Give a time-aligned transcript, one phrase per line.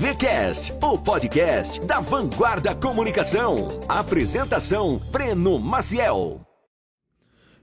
[0.00, 3.68] VCast, o podcast da Vanguarda Comunicação.
[3.86, 6.40] Apresentação: Breno Maciel.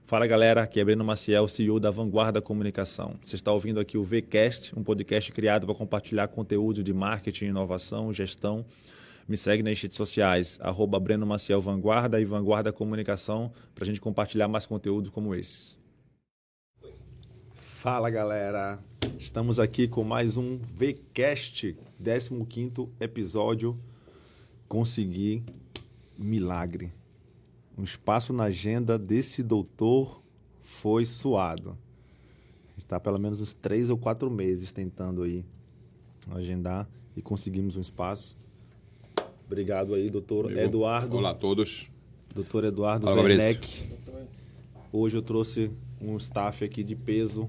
[0.04, 3.16] Fala galera, aqui é Breno Maciel, CEO da Vanguarda Comunicação.
[3.24, 8.12] Você está ouvindo aqui o VCast, um podcast criado para compartilhar conteúdo de marketing, inovação,
[8.12, 8.64] gestão.
[9.26, 14.00] Me segue nas redes sociais, arroba Breno Maciel Vanguarda e Vanguarda Comunicação, para a gente
[14.00, 15.77] compartilhar mais conteúdo como esse.
[17.80, 18.76] Fala galera,
[19.16, 23.78] estamos aqui com mais um VCast, 15 episódio.
[24.66, 25.44] Consegui
[26.18, 26.92] milagre
[27.78, 30.20] um espaço na agenda desse doutor
[30.60, 31.78] foi suado.
[32.76, 35.44] Está pelo menos uns três ou quatro meses tentando aí
[36.32, 38.36] agendar e conseguimos um espaço.
[39.46, 40.50] Obrigado aí, doutor.
[40.50, 41.16] Eduardo.
[41.16, 41.86] Olá a todos.
[42.34, 43.88] Doutor Eduardo Olá, Werneck.
[44.92, 47.48] Hoje eu trouxe um staff aqui de peso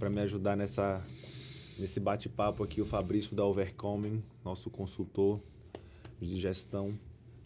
[0.00, 1.04] para me ajudar nessa
[1.78, 5.40] nesse bate-papo aqui, o Fabrício da Overcoming, nosso consultor
[6.20, 6.98] de gestão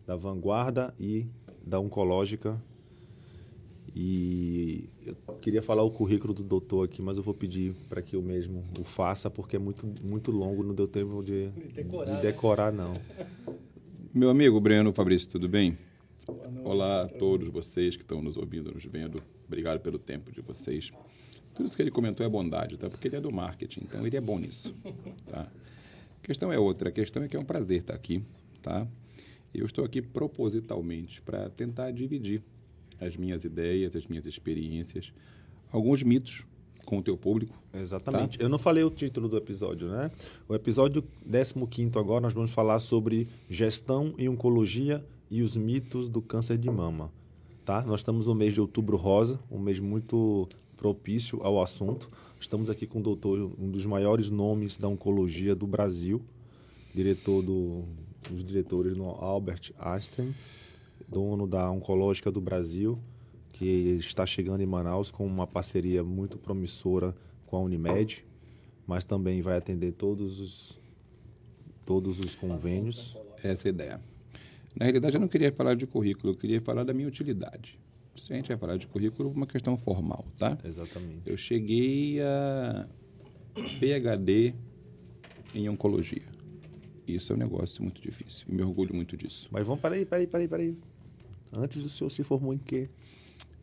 [0.06, 1.26] da Vanguarda e
[1.64, 2.60] da Oncológica.
[3.94, 8.16] E eu queria falar o currículo do doutor aqui, mas eu vou pedir para que
[8.16, 12.22] eu mesmo o faça, porque é muito, muito longo, não deu tempo de, decorar, de
[12.22, 12.82] decorar né?
[12.82, 13.54] não.
[14.12, 15.76] Meu amigo Breno Fabrício, tudo bem?
[16.64, 19.20] Olá a todos vocês que estão nos ouvindo, nos vendo.
[19.46, 20.90] Obrigado pelo tempo de vocês.
[21.54, 22.90] Tudo isso que ele comentou é bondade, tá?
[22.90, 24.74] Porque ele é do marketing, então ele é bom nisso,
[25.26, 25.46] tá?
[26.22, 26.88] A questão é outra.
[26.88, 28.22] A questão é que é um prazer estar aqui,
[28.62, 28.86] tá?
[29.54, 32.42] Eu estou aqui propositalmente para tentar dividir
[33.00, 35.12] as minhas ideias, as minhas experiências,
[35.70, 36.44] alguns mitos
[36.84, 37.56] com o teu público.
[37.72, 38.38] Exatamente.
[38.38, 38.44] Tá?
[38.44, 40.10] Eu não falei o título do episódio, né?
[40.48, 46.20] O episódio 15 agora nós vamos falar sobre gestão em oncologia e os mitos do
[46.20, 47.10] câncer de mama,
[47.64, 47.82] tá?
[47.82, 50.48] Nós estamos no mês de outubro rosa, um mês muito
[50.84, 52.10] propício ao assunto.
[52.38, 56.20] Estamos aqui com o doutor, um dos maiores nomes da oncologia do Brasil,
[56.94, 57.84] diretor do
[58.30, 60.34] os diretores no Albert Einstein,
[61.08, 62.98] dono da Oncológica do Brasil,
[63.54, 67.14] que está chegando em Manaus com uma parceria muito promissora
[67.46, 68.22] com a Unimed,
[68.86, 70.78] mas também vai atender todos os
[71.86, 73.16] todos os convênios.
[73.42, 74.00] Essa é a ideia.
[74.76, 77.78] Na realidade, eu não queria falar de currículo, eu queria falar da minha utilidade.
[78.16, 80.56] Se a gente vai falar de currículo, uma questão formal, tá?
[80.64, 81.28] Exatamente.
[81.28, 82.86] Eu cheguei a
[83.80, 84.54] PhD
[85.54, 86.22] em oncologia.
[87.06, 89.48] Isso é um negócio muito difícil e me orgulho muito disso.
[89.50, 90.76] Mas vamos, peraí, peraí, peraí, peraí.
[91.52, 92.88] Antes o senhor se formou em quê?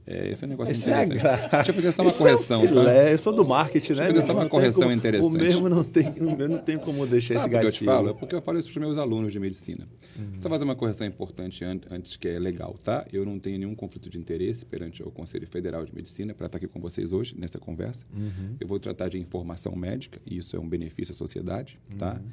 [0.05, 1.25] É, esse é um negócio esse é interessante.
[1.25, 2.63] É Deixa eu fazer só uma esse correção.
[2.63, 3.11] É filé, tá?
[3.11, 4.03] Eu sou do marketing, né?
[4.03, 5.27] Deixa eu fazer só uma correção como, interessante.
[5.27, 7.61] O mesmo não tem, o mesmo não tem como deixar Sabe esse gatilho.
[7.61, 8.09] que eu te falo?
[8.09, 9.87] É porque eu falo isso para os meus alunos de medicina.
[10.17, 10.41] Uhum.
[10.41, 13.05] Só fazer uma correção importante antes, que é legal, tá?
[13.11, 16.57] Eu não tenho nenhum conflito de interesse perante o Conselho Federal de Medicina para estar
[16.57, 18.05] aqui com vocês hoje, nessa conversa.
[18.13, 18.55] Uhum.
[18.59, 22.13] Eu vou tratar de informação médica, e isso é um benefício à sociedade, tá?
[22.13, 22.29] Uhum.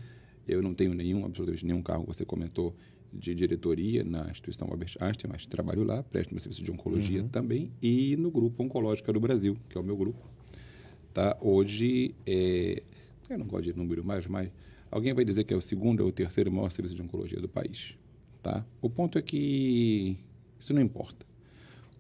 [0.49, 2.75] Eu não tenho nenhum, absolutamente nenhum cargo, você comentou,
[3.13, 7.29] de diretoria na instituição Albert Einstein, mas trabalho lá, presto meu serviço de oncologia uhum.
[7.29, 10.29] também, e no Grupo Oncológica do Brasil, que é o meu grupo.
[11.13, 11.37] Tá?
[11.41, 12.83] Hoje, é,
[13.29, 14.51] eu não gosto de número mais, mas
[14.91, 17.49] alguém vai dizer que é o segundo ou o terceiro maior serviço de oncologia do
[17.49, 17.95] país.
[18.43, 18.65] Tá?
[18.81, 20.17] O ponto é que
[20.59, 21.27] isso não importa.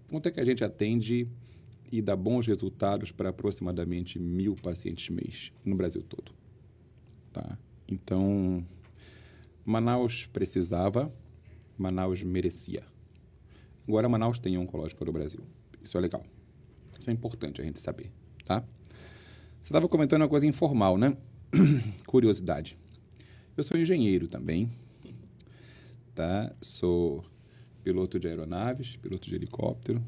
[0.06, 1.28] O ponto é que a gente atende
[1.90, 6.32] e dá bons resultados para aproximadamente mil pacientes mês no Brasil todo.
[7.32, 7.58] Tá?
[7.88, 8.64] Então,
[9.68, 11.12] Manaus precisava,
[11.76, 12.82] Manaus merecia.
[13.86, 15.42] Agora, Manaus tem oncológica no Brasil.
[15.82, 16.24] Isso é legal.
[16.98, 18.10] Isso é importante a gente saber,
[18.46, 18.60] tá?
[19.60, 21.14] Você estava comentando uma coisa informal, né?
[22.06, 22.78] Curiosidade.
[23.58, 24.72] Eu sou engenheiro também,
[26.14, 26.50] tá?
[26.62, 27.22] Sou
[27.84, 30.02] piloto de aeronaves, piloto de helicóptero,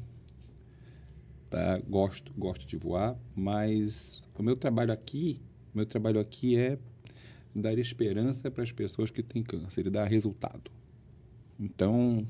[1.51, 1.77] tá?
[1.87, 5.39] Gosto, gosto de voar, mas o meu trabalho aqui,
[5.71, 6.79] meu trabalho aqui é
[7.55, 10.71] dar esperança para as pessoas que têm câncer e dar resultado.
[11.59, 12.25] Então,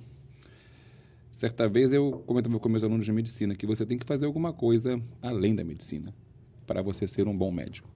[1.32, 4.52] certa vez eu comentava com meus alunos de medicina que você tem que fazer alguma
[4.52, 6.14] coisa além da medicina
[6.66, 7.90] para você ser um bom médico.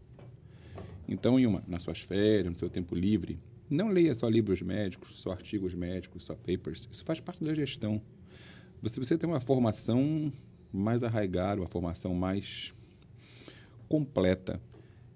[1.08, 3.40] Então, em uma, nas suas férias, no seu tempo livre,
[3.70, 6.88] não leia só livros médicos, só artigos médicos, só papers.
[6.92, 8.02] Isso faz parte da gestão.
[8.82, 10.32] Você precisa ter uma formação
[10.72, 12.74] mais arraigada, uma formação mais
[13.88, 14.60] completa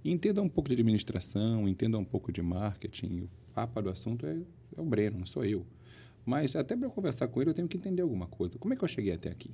[0.04, 3.22] entenda um pouco de administração, entenda um pouco de marketing.
[3.22, 4.38] O papa do assunto é,
[4.78, 5.66] é o Breno, não sou eu.
[6.26, 8.58] Mas até para conversar com ele, eu tenho que entender alguma coisa.
[8.58, 9.52] Como é que eu cheguei até aqui?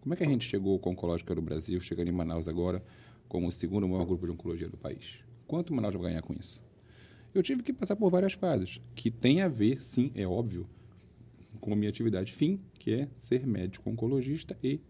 [0.00, 2.84] Como é que a gente chegou com a Oncológica do Brasil, chegando em Manaus agora,
[3.28, 5.20] como o segundo maior grupo de oncologia do país?
[5.46, 6.60] Quanto Manaus vai ganhar com isso?
[7.34, 10.66] Eu tive que passar por várias fases, que tem a ver, sim, é óbvio,
[11.60, 14.80] com a minha atividade fim, que é ser médico oncologista e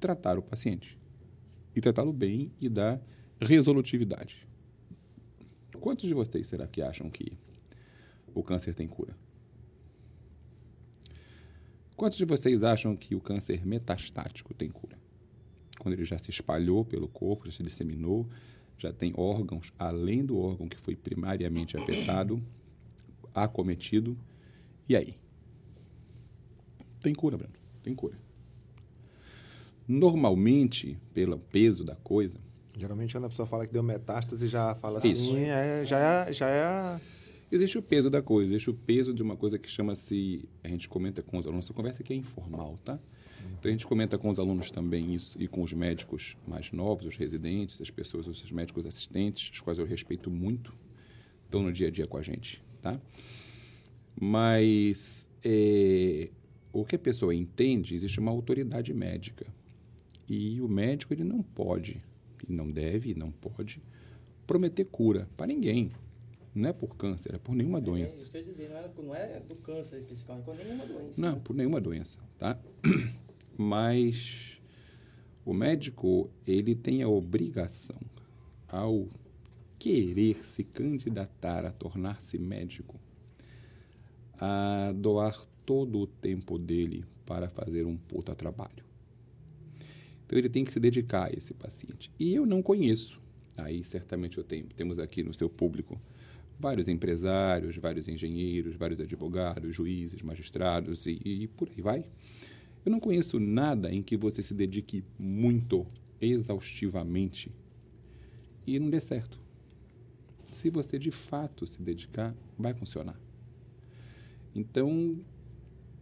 [0.00, 0.98] tratar o paciente.
[1.74, 3.00] E tratá-lo bem e dar
[3.42, 4.46] resolutividade.
[5.80, 7.32] Quantos de vocês será que acham que
[8.34, 9.16] o câncer tem cura?
[11.96, 14.98] Quantos de vocês acham que o câncer metastático tem cura?
[15.78, 18.28] Quando ele já se espalhou pelo corpo, já se disseminou,
[18.78, 22.42] já tem órgãos além do órgão que foi primariamente afetado,
[23.34, 24.16] acometido.
[24.88, 25.16] E aí?
[27.00, 27.54] Tem cura, Bruno.
[27.82, 28.16] Tem cura.
[29.86, 32.38] Normalmente, pelo peso da coisa.
[32.76, 35.30] Geralmente, quando a pessoa fala que deu metástase, já fala Isso.
[35.30, 37.00] assim, é, já, é, já é.
[37.50, 40.48] Existe o peso da coisa, existe o peso de uma coisa que chama-se.
[40.64, 42.98] A gente comenta com os alunos, essa conversa aqui é informal, tá?
[43.58, 47.06] Então a gente comenta com os alunos também isso e com os médicos mais novos,
[47.06, 50.74] os residentes, as pessoas, os médicos assistentes, os quais eu respeito muito,
[51.44, 53.00] estão no dia a dia com a gente, tá?
[54.18, 56.30] Mas é,
[56.72, 59.46] o que a pessoa entende, existe uma autoridade médica.
[60.28, 62.02] E o médico ele não pode,
[62.48, 63.82] e não deve, e não pode,
[64.46, 65.92] prometer cura para ninguém.
[66.54, 68.20] Não é por câncer, é por nenhuma É doença.
[68.20, 71.20] isso que eu ia dizer, não é, não é do câncer especificamente, por nenhuma doença.
[71.20, 71.40] Não, né?
[71.42, 72.58] por nenhuma doença, tá?
[73.56, 74.60] Mas
[75.44, 77.96] o médico, ele tem a obrigação,
[78.68, 79.08] ao
[79.78, 83.00] querer se candidatar a tornar-se médico,
[84.38, 88.84] a doar todo o tempo dele para fazer um puta trabalho.
[90.32, 92.10] Então ele tem que se dedicar a esse paciente.
[92.18, 93.20] E eu não conheço.
[93.54, 96.00] Aí certamente eu tenho, temos aqui no seu público
[96.58, 102.06] vários empresários, vários engenheiros, vários advogados, juízes, magistrados e, e por aí vai.
[102.82, 105.86] Eu não conheço nada em que você se dedique muito,
[106.18, 107.52] exaustivamente
[108.66, 109.38] e não dê certo.
[110.50, 113.20] Se você de fato se dedicar, vai funcionar.
[114.54, 115.20] Então,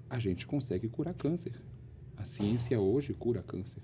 [0.09, 1.61] a gente consegue curar câncer.
[2.17, 3.83] A ciência hoje cura câncer.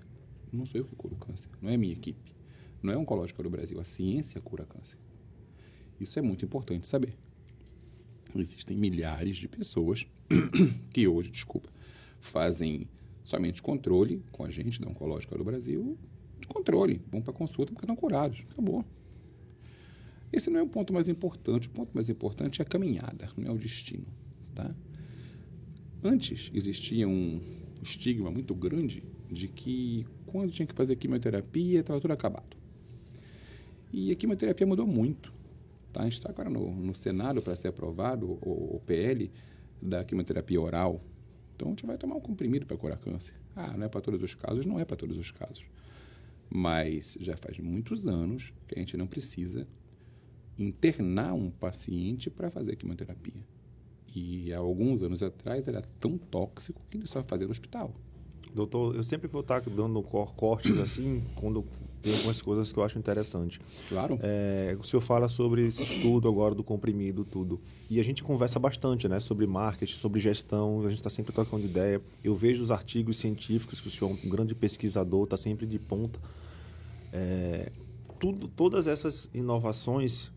[0.51, 2.33] Não sou eu que curo câncer, não é a minha equipe.
[2.81, 4.97] Não é oncológica do Brasil, a ciência cura câncer.
[5.99, 7.15] Isso é muito importante saber.
[8.35, 10.05] Existem milhares de pessoas
[10.93, 11.69] que hoje, desculpa,
[12.19, 12.87] fazem
[13.23, 15.97] somente controle com a gente da Oncológica do Brasil,
[16.39, 18.43] de controle, vão para consulta porque estão curados.
[18.51, 18.85] Acabou.
[20.31, 21.67] Esse não é o ponto mais importante.
[21.67, 24.05] O ponto mais importante é a caminhada, não é o destino.
[24.53, 24.73] Tá?
[26.03, 27.41] Antes existia um
[27.81, 32.55] estigma muito grande de que quando tinha que fazer quimioterapia estava tudo acabado.
[33.91, 35.33] E a quimioterapia mudou muito.
[35.91, 36.01] Tá?
[36.01, 39.31] A gente está agora no, no Senado para ser aprovado o, o PL
[39.81, 41.01] da quimioterapia oral.
[41.55, 43.33] Então a gente vai tomar um comprimido para curar câncer.
[43.55, 44.65] Ah, não é para todos os casos?
[44.65, 45.65] Não é para todos os casos.
[46.49, 49.67] Mas já faz muitos anos que a gente não precisa
[50.57, 53.43] internar um paciente para fazer quimioterapia.
[54.15, 57.93] E há alguns anos atrás era tão tóxico que ele só fazia no hospital.
[58.57, 61.63] Doutor, eu sempre vou estar dando cor- cortes assim, quando
[62.01, 63.61] tem algumas coisas que eu acho interessante.
[63.87, 64.17] Claro.
[64.19, 67.61] É, o senhor fala sobre esse estudo agora do comprimido, tudo.
[67.87, 69.19] E a gente conversa bastante, né?
[69.19, 72.01] Sobre marketing, sobre gestão, a gente está sempre trocando ideia.
[72.23, 75.77] Eu vejo os artigos científicos, que o senhor é um grande pesquisador, está sempre de
[75.77, 76.19] ponta.
[77.13, 77.71] É,
[78.19, 80.31] tudo, todas essas inovações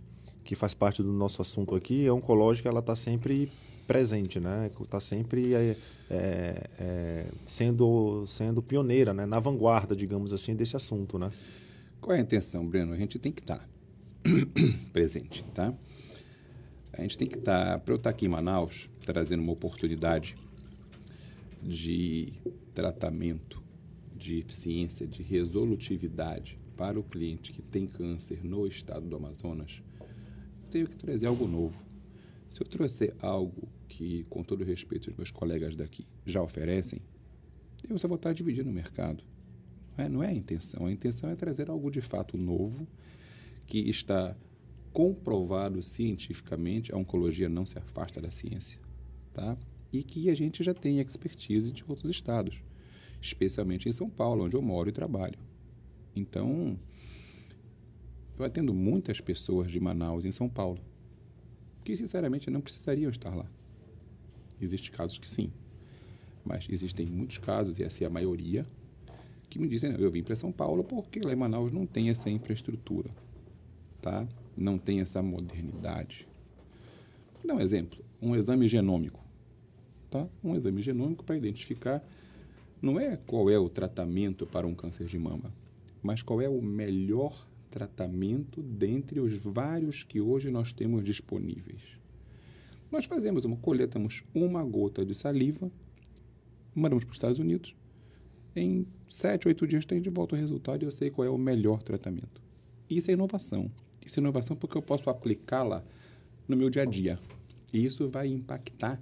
[0.44, 3.50] que faz parte do nosso assunto aqui, a oncológica ela está sempre
[3.90, 4.70] presente, né?
[4.80, 5.76] Está sempre é,
[6.08, 9.26] é, é, sendo sendo pioneira, né?
[9.26, 11.28] Na vanguarda, digamos assim, desse assunto, né?
[12.00, 12.92] Qual é a intenção, Breno?
[12.92, 13.68] A gente tem que estar
[14.92, 15.74] presente, tá?
[16.92, 20.36] A gente tem que estar, para eu estar aqui em Manaus, trazendo uma oportunidade
[21.60, 22.32] de
[22.72, 23.60] tratamento,
[24.16, 29.82] de eficiência, de resolutividade para o cliente que tem câncer no estado do Amazonas,
[30.70, 31.74] tenho que trazer algo novo.
[32.48, 37.02] Se eu trouxer algo que, com todo respeito, os meus colegas daqui já oferecem,
[37.88, 39.22] eu só vou estar dividindo o mercado.
[39.98, 40.86] Não é, não é a intenção.
[40.86, 42.86] A intenção é trazer algo de fato novo,
[43.66, 44.36] que está
[44.92, 46.94] comprovado cientificamente.
[46.94, 48.80] A oncologia não se afasta da ciência,
[49.34, 49.58] tá?
[49.92, 52.62] E que a gente já tem expertise de outros estados,
[53.20, 55.38] especialmente em São Paulo, onde eu moro e trabalho.
[56.14, 56.78] Então,
[58.38, 60.80] eu atendo muitas pessoas de Manaus em São Paulo,
[61.84, 63.50] que sinceramente não precisariam estar lá.
[64.60, 65.50] Existem casos que sim,
[66.44, 68.66] mas existem muitos casos, e essa é a maioria,
[69.48, 72.30] que me dizem, eu vim para São Paulo porque lá em Manaus não tem essa
[72.30, 73.10] infraestrutura,
[74.00, 74.26] tá?
[74.56, 76.26] Não tem essa modernidade.
[77.34, 79.20] Vou dar um exemplo, um exame genômico,
[80.08, 80.28] tá?
[80.42, 82.06] Um exame genômico para identificar
[82.80, 85.52] não é qual é o tratamento para um câncer de mama,
[86.02, 91.99] mas qual é o melhor tratamento dentre os vários que hoje nós temos disponíveis.
[92.90, 95.70] Nós fazemos uma, coletamos uma gota de saliva,
[96.74, 97.74] mandamos para os Estados Unidos,
[98.54, 101.38] em sete, oito dias tem de volta o resultado e eu sei qual é o
[101.38, 102.42] melhor tratamento.
[102.88, 103.70] Isso é inovação.
[104.04, 105.84] Isso é inovação porque eu posso aplicá-la
[106.48, 107.18] no meu dia a dia.
[107.72, 109.00] E isso vai impactar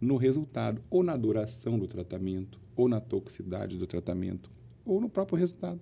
[0.00, 4.50] no resultado, ou na duração do tratamento, ou na toxicidade do tratamento,
[4.84, 5.80] ou no próprio resultado,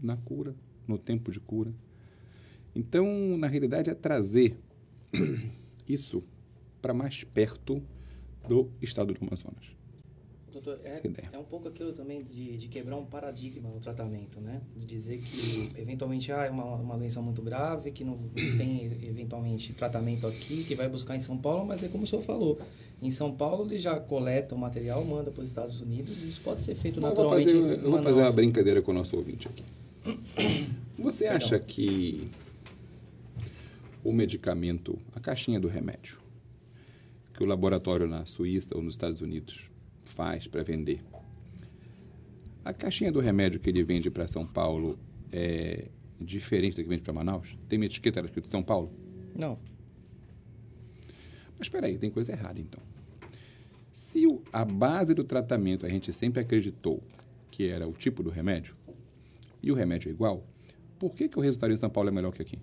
[0.00, 0.54] na cura,
[0.86, 1.74] no tempo de cura.
[2.74, 4.56] Então, na realidade, é trazer
[5.86, 6.22] isso
[6.84, 7.82] para mais perto
[8.46, 9.64] do estado do Amazonas.
[10.52, 11.30] Doutor, é, ideia.
[11.32, 14.60] é um pouco aquilo também de, de quebrar um paradigma no tratamento, né?
[14.76, 18.18] De dizer que, eventualmente, ah, é uma, uma doença muito grave, que não
[18.58, 22.20] tem, eventualmente, tratamento aqui, que vai buscar em São Paulo, mas é como o senhor
[22.20, 22.60] falou.
[23.00, 26.42] Em São Paulo, ele já coleta o material, manda para os Estados Unidos, e isso
[26.42, 28.34] pode ser feito Eu vou naturalmente fazer, eu vou fazer uma Manaus.
[28.34, 29.64] brincadeira com o nosso ouvinte aqui.
[30.98, 31.46] Você Perdão.
[31.46, 32.28] acha que
[34.04, 36.23] o medicamento, a caixinha do remédio,
[37.34, 39.68] que o laboratório na Suíça ou nos Estados Unidos
[40.04, 41.00] faz para vender,
[42.64, 44.98] a caixinha do remédio que ele vende para São Paulo
[45.32, 45.88] é
[46.20, 47.58] diferente da que vende para Manaus?
[47.68, 48.90] Tem uma etiqueta escrito São Paulo?
[49.34, 49.58] Não.
[51.58, 52.80] Mas espera aí, tem coisa errada então.
[53.92, 57.02] Se o- a base do tratamento a gente sempre acreditou
[57.50, 58.74] que era o tipo do remédio,
[59.62, 60.46] e o remédio é igual,
[60.98, 62.58] por que, que o resultado em São Paulo é melhor que aqui?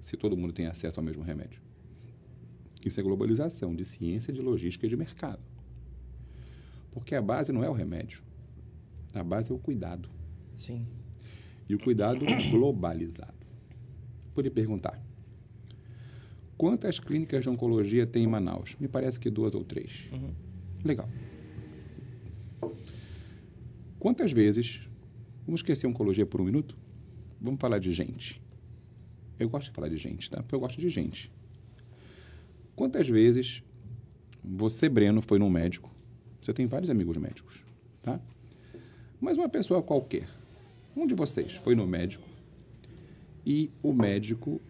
[0.00, 1.60] Se todo mundo tem acesso ao mesmo remédio.
[2.88, 5.42] Isso é globalização de ciência, de logística e de mercado.
[6.90, 8.22] Porque a base não é o remédio.
[9.14, 10.08] A base é o cuidado.
[10.56, 10.86] Sim.
[11.68, 13.46] E o cuidado globalizado.
[14.34, 14.98] Podia perguntar:
[16.56, 18.74] quantas clínicas de oncologia tem em Manaus?
[18.80, 20.08] Me parece que duas ou três.
[20.10, 20.32] Uhum.
[20.82, 21.08] Legal.
[23.98, 24.80] Quantas vezes.
[25.44, 26.76] Vamos esquecer oncologia por um minuto?
[27.40, 28.42] Vamos falar de gente.
[29.38, 30.42] Eu gosto de falar de gente, tá?
[30.42, 31.32] Porque eu gosto de gente.
[32.78, 33.60] Quantas vezes
[34.40, 35.90] você, Breno, foi num médico?
[36.40, 37.56] Você tem vários amigos médicos,
[38.00, 38.20] tá?
[39.20, 40.28] Mas uma pessoa qualquer,
[40.96, 42.22] um de vocês foi no médico
[43.44, 44.60] e o médico,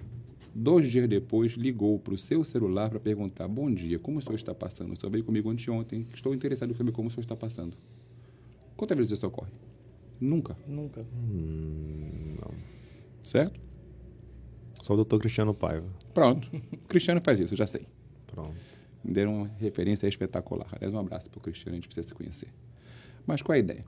[0.55, 4.37] dois dias depois, ligou para o seu celular para perguntar: Bom dia, como o senhor
[4.37, 4.95] está passando?
[4.95, 7.77] O senhor veio comigo anteontem, estou interessado em saber como o senhor está passando.
[8.75, 9.53] Quantas vezes isso ocorre?
[10.19, 11.05] Nunca, Nunca.
[13.23, 13.61] certo?
[14.83, 15.87] Só o doutor Cristiano Paiva.
[16.15, 16.49] Pronto.
[16.73, 17.87] O Cristiano faz isso, já sei.
[18.29, 18.55] Pronto.
[19.05, 20.69] Me deram uma referência espetacular.
[20.73, 22.49] Aliás, um abraço para o Cristiano, a gente precisa se conhecer.
[23.27, 23.85] Mas qual é a ideia?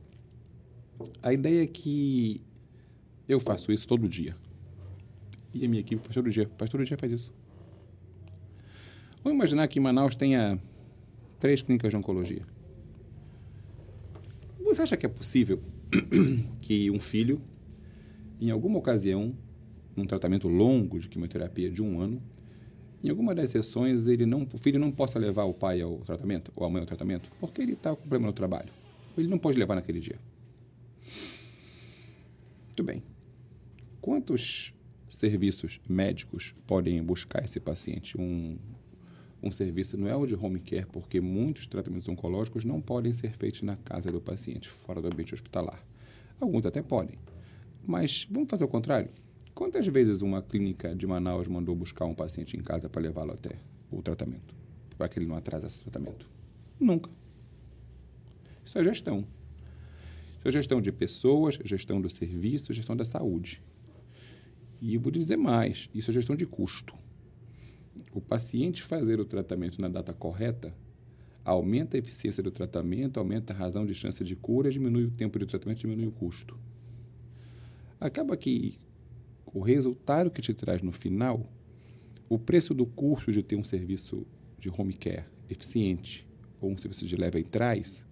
[1.23, 2.43] A ideia é que
[3.29, 4.37] eu faço isso todo dia.
[5.53, 6.51] E a minha equipe faz todo dia.
[6.59, 7.33] Faz todo dia faz isso.
[9.23, 10.59] Vamos imaginar que em Manaus tenha
[11.39, 12.43] três clínicas de oncologia.
[14.63, 15.61] Você acha que é possível
[16.61, 17.43] que um filho,
[18.41, 19.35] em alguma ocasião,
[19.97, 22.23] num tratamento longo de quimioterapia de um ano,
[23.03, 26.53] em alguma das sessões, ele não, o filho não possa levar o pai ao tratamento,
[26.55, 28.69] ou a mãe ao tratamento, porque ele está com problema no trabalho.
[29.17, 30.19] Ele não pode levar naquele dia.
[32.67, 33.03] Muito bem.
[34.01, 34.73] Quantos
[35.11, 38.19] serviços médicos podem buscar esse paciente?
[38.19, 38.57] Um,
[39.43, 43.33] um serviço não é o de home care, porque muitos tratamentos oncológicos não podem ser
[43.33, 45.83] feitos na casa do paciente, fora do ambiente hospitalar.
[46.39, 47.19] Alguns até podem.
[47.87, 49.11] Mas vamos fazer o contrário?
[49.61, 53.59] Quantas vezes uma clínica de Manaus mandou buscar um paciente em casa para levá-lo até
[53.91, 54.55] o tratamento?
[54.97, 56.27] Para que ele não atrase esse tratamento?
[56.81, 57.11] Nunca.
[58.65, 59.19] Isso é gestão.
[60.39, 63.63] Isso é gestão de pessoas, gestão do serviço, gestão da saúde.
[64.81, 66.95] E vou dizer mais: isso é gestão de custo.
[68.15, 70.75] O paciente fazer o tratamento na data correta
[71.45, 75.39] aumenta a eficiência do tratamento, aumenta a razão de chance de cura, diminui o tempo
[75.39, 76.59] de tratamento, diminui o custo.
[78.01, 78.79] Acaba que
[79.53, 81.45] o resultado que te traz no final,
[82.29, 84.27] o preço do custo de ter um serviço
[84.59, 86.27] de home care eficiente
[86.61, 88.07] ou um serviço de leva e traz,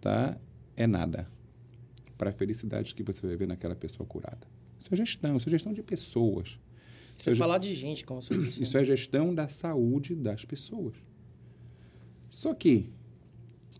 [0.00, 0.38] tá?
[0.76, 1.28] É nada
[2.16, 4.46] para a felicidade que você vai ver naquela pessoa curada.
[4.80, 6.58] Isso é gestão, isso é gestão de pessoas.
[7.18, 8.62] Você Eu já- falar de gente, como senhor disse.
[8.62, 10.94] Isso é gestão da saúde das pessoas.
[12.30, 12.90] Só que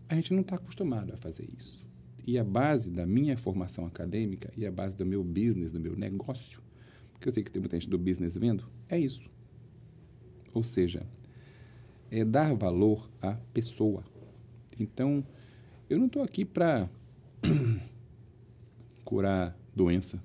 [0.07, 1.82] a gente não está acostumado a fazer isso.
[2.25, 5.95] E a base da minha formação acadêmica e a base do meu business, do meu
[5.95, 6.61] negócio,
[7.11, 9.29] porque eu sei que tem muita gente do business vendo, é isso.
[10.53, 11.05] Ou seja,
[12.11, 14.03] é dar valor à pessoa.
[14.79, 15.25] Então,
[15.89, 16.89] eu não estou aqui para
[19.03, 20.21] curar doença.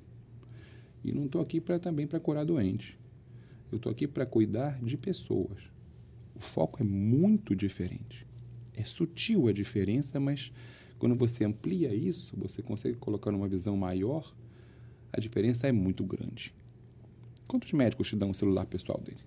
[1.04, 2.98] E não estou aqui pra, também para curar doente.
[3.70, 5.58] Eu estou aqui para cuidar de pessoas.
[6.34, 8.26] O foco é muito diferente.
[8.74, 10.52] É sutil a diferença, mas
[10.98, 14.32] quando você amplia isso, você consegue colocar numa visão maior,
[15.12, 16.52] a diferença é muito grande.
[17.46, 19.18] Quantos médicos te dão o celular pessoal dele?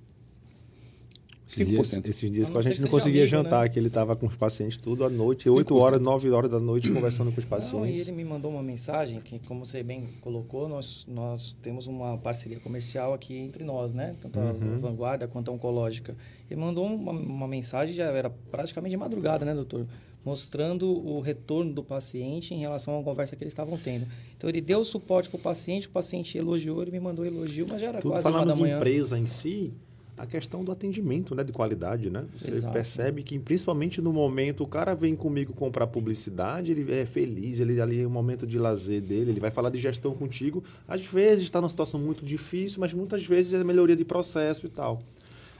[1.48, 2.08] Esses dias, 5%.
[2.08, 3.70] esses dias A a gente não conseguia amigo, jantar, né?
[3.70, 5.54] que ele estava com os pacientes tudo à noite, 5%.
[5.58, 8.08] 8 horas, 9 horas da noite, conversando com os Não, e pacientes.
[8.08, 12.60] ele me mandou uma mensagem que, como você bem colocou, nós, nós temos uma parceria
[12.62, 14.16] comercial aqui entre nós, né?
[14.22, 14.80] Tanto a Uhum.
[14.80, 16.16] Vanguarda quanto a Oncológica.
[16.50, 19.86] Ele mandou uma, uma mensagem, já era praticamente de madrugada, né, doutor?
[20.24, 24.06] Mostrando o retorno do paciente em relação à conversa que eles estavam tendo.
[24.38, 27.82] Então, ele deu suporte para o paciente, o paciente elogiou, ele me mandou elogio, mas
[27.82, 28.78] já era Tudo quase uma falando da de manhã.
[28.78, 29.74] empresa em si,
[30.18, 32.25] a questão do atendimento, né, de qualidade, né?
[32.38, 32.72] Você Exato.
[32.72, 37.82] percebe que, principalmente no momento, o cara vem comigo comprar publicidade, ele é feliz, ele
[37.82, 40.63] ali é um momento de lazer dele, ele vai falar de gestão contigo.
[40.88, 44.70] Às vezes está numa situação muito difícil, mas muitas vezes é melhoria de processo e
[44.70, 45.01] tal.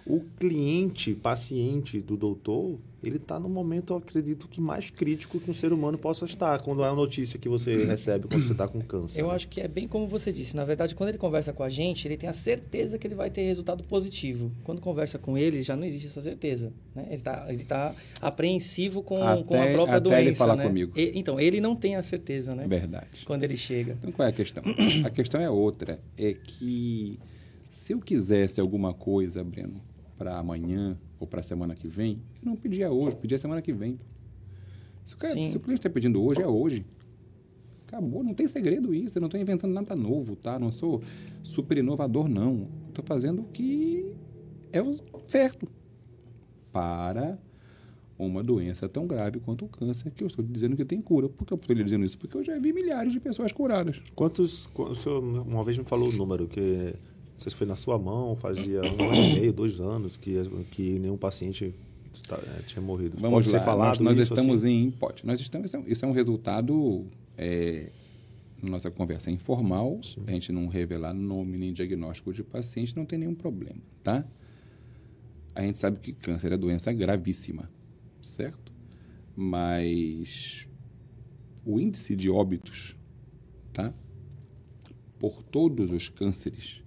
[0.06, 5.50] O cliente, paciente do doutor, ele está no momento, eu acredito, que mais crítico que
[5.50, 8.68] um ser humano possa estar, quando é a notícia que você recebe quando você está
[8.68, 9.22] com câncer.
[9.22, 9.36] Eu né?
[9.36, 10.56] acho que é bem como você disse.
[10.56, 13.30] Na verdade, quando ele conversa com a gente, ele tem a certeza que ele vai
[13.30, 14.52] ter resultado positivo.
[14.64, 16.74] Quando conversa com ele, já não existe essa certeza.
[16.96, 17.06] Né?
[17.08, 20.22] Ele está ele tá apreensivo com, Até- com a própria até doença.
[20.22, 20.64] ele falar né?
[20.68, 20.94] comigo.
[20.96, 22.66] E- então, ele não tem a certeza, né?
[22.68, 23.24] Verdade.
[23.26, 23.98] Quando ele chega.
[24.00, 24.64] Então qual é a questão?
[25.06, 26.00] A questão é outra.
[26.18, 27.20] É que
[27.70, 29.82] se eu quisesse alguma coisa, Breno,
[30.22, 33.74] para amanhã ou para a semana que vem, eu não pedia hoje, pedia semana que
[33.74, 33.98] vem.
[35.04, 36.86] Se o, cara- se o cliente está pedindo hoje, é hoje.
[37.88, 39.18] Acabou, não tem segredo isso.
[39.18, 40.60] Eu não estou inventando nada novo, tá?
[40.60, 41.02] Não sou
[41.44, 42.68] super inovador, não.
[42.88, 44.14] Estou fazendo o que
[44.72, 44.96] é o
[45.28, 45.68] certo
[46.72, 47.40] para
[48.20, 51.28] uma doença tão grave quanto o câncer, que eu estou dizendo que tem cura.
[51.30, 52.18] Por que eu estou lhe dizendo isso?
[52.20, 54.00] Porque eu já vi milhares de pessoas curadas.
[54.16, 54.68] Quantos.
[54.68, 56.94] qu- O senhor uma vez me falou o número, que
[57.42, 60.36] não sei se foi na sua mão, fazia um ano e meio, dois anos, que,
[60.70, 61.74] que nenhum paciente
[62.28, 63.18] tá- eh, tinha morrido.
[63.20, 64.84] Vamos Pode lá, ser falado nós, nós estamos assim?
[64.84, 64.92] em...
[64.92, 65.26] Pode.
[65.26, 67.08] Nós estamos, isso é um- é resultado...
[67.36, 67.90] É,
[68.62, 73.18] nossa conversa é informal, a gente não revelar nome nem diagnóstico de paciente, não tem
[73.18, 74.24] nenhum problema, tá?
[75.56, 77.68] A gente sabe que câncer é doença gravíssima,
[78.22, 78.72] certo?
[79.36, 80.68] Mas
[81.66, 82.96] o índice de óbitos,
[83.74, 83.92] tá?
[85.18, 86.81] Por todos os cânceres,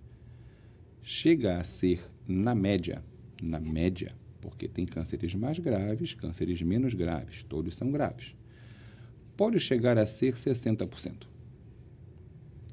[1.04, 3.04] chega a ser, na média,
[3.40, 8.34] na média, porque tem cânceres mais graves, cânceres menos graves, todos são graves,
[9.36, 11.26] pode chegar a ser 60%.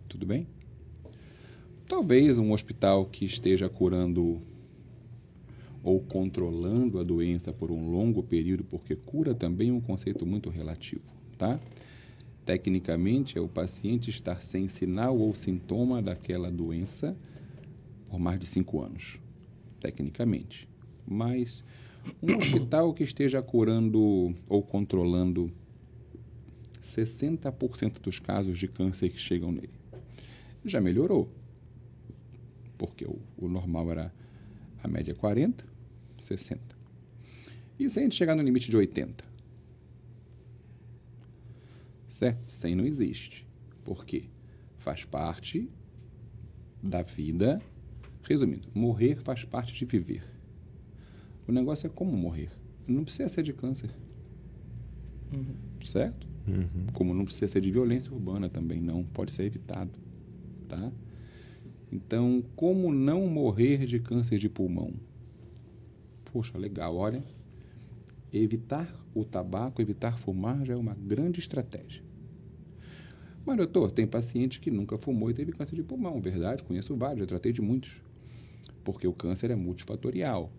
[0.07, 0.47] Tudo bem?
[1.87, 4.41] Talvez um hospital que esteja curando
[5.83, 10.49] ou controlando a doença por um longo período, porque cura também é um conceito muito
[10.49, 11.03] relativo,
[11.37, 11.59] tá?
[12.45, 17.17] Tecnicamente, é o paciente estar sem sinal ou sintoma daquela doença
[18.11, 19.21] por mais de cinco anos,
[19.79, 20.67] tecnicamente.
[21.07, 21.63] Mas
[22.21, 25.49] um hospital que esteja curando ou controlando
[26.83, 29.71] 60% dos casos de câncer que chegam nele,
[30.65, 31.31] já melhorou.
[32.77, 34.13] Porque o, o normal era
[34.83, 35.65] a média 40,
[36.19, 36.61] 60.
[37.79, 39.23] E se a gente chegar no limite de 80?
[42.09, 42.51] Certo?
[42.51, 43.47] 100 não existe.
[43.85, 44.25] Por quê?
[44.79, 45.69] Faz parte
[46.83, 47.61] da vida.
[48.23, 50.23] Resumindo, morrer faz parte de viver.
[51.47, 52.51] O negócio é como morrer.
[52.87, 53.89] Não precisa ser de câncer.
[55.81, 56.27] Certo?
[56.93, 59.03] Como não precisa ser de violência urbana também, não.
[59.03, 59.91] Pode ser evitado.
[60.67, 60.91] Tá?
[61.91, 64.93] Então, como não morrer de câncer de pulmão?
[66.25, 67.23] Poxa, legal, olha.
[68.31, 72.01] Evitar o tabaco, evitar fumar já é uma grande estratégia.
[73.45, 76.63] Mas, doutor, tem paciente que nunca fumou e teve câncer de pulmão, verdade?
[76.63, 77.95] Conheço vários, já tratei de muitos.
[78.83, 80.51] Porque o câncer é multifatorial.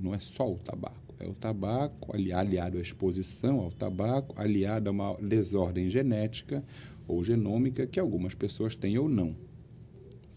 [0.00, 1.14] Não é só o tabaco.
[1.18, 6.64] É o tabaco ali- aliado à exposição ao tabaco, aliado a uma desordem genética
[7.06, 9.36] ou genômica que algumas pessoas têm ou não.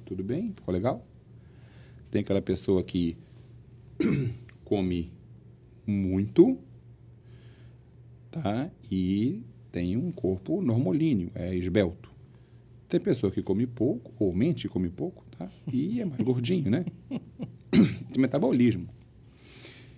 [0.05, 0.53] Tudo bem?
[0.55, 1.05] Ficou legal?
[2.11, 3.17] Tem aquela pessoa que
[4.63, 5.11] come
[5.85, 6.57] muito,
[8.31, 8.69] tá?
[8.89, 12.11] E tem um corpo normolíneo, é esbelto.
[12.87, 15.49] Tem pessoa que come pouco, ou mente come pouco, tá?
[15.71, 16.85] E é mais gordinho, né?
[17.71, 18.89] Tem metabolismo.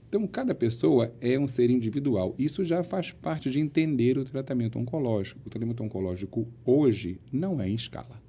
[0.07, 2.33] Então, cada pessoa é um ser individual.
[2.37, 5.39] Isso já faz parte de entender o tratamento oncológico.
[5.45, 8.19] O tratamento oncológico hoje não é em escala.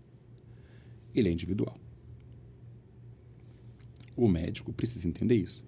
[1.15, 1.75] Ele é individual.
[4.15, 5.65] O médico precisa entender isso.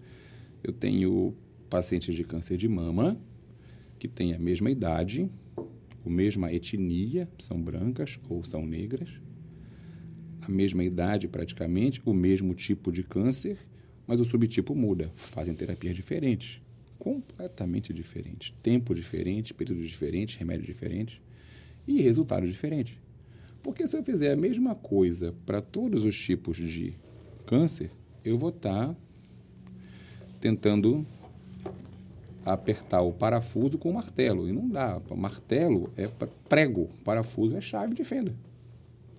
[0.62, 1.34] Eu tenho
[1.70, 3.18] pacientes de câncer de mama
[3.98, 5.30] que têm a mesma idade,
[6.04, 9.08] a mesma etnia, são brancas ou são negras,
[10.42, 13.58] a mesma idade praticamente, o mesmo tipo de câncer,
[14.06, 15.12] mas o subtipo muda.
[15.14, 16.60] Fazem terapias diferentes,
[16.98, 18.52] completamente diferentes.
[18.62, 21.20] Tempo diferente, períodos diferentes, remédios diferentes
[21.86, 22.94] e resultados diferentes.
[23.62, 26.94] Porque se eu fizer a mesma coisa para todos os tipos de
[27.46, 27.90] câncer,
[28.24, 28.94] eu vou estar
[30.40, 31.06] tentando
[32.44, 34.48] apertar o parafuso com o martelo.
[34.48, 35.00] E não dá.
[35.16, 36.08] Martelo é
[36.48, 38.34] prego, parafuso é chave de fenda.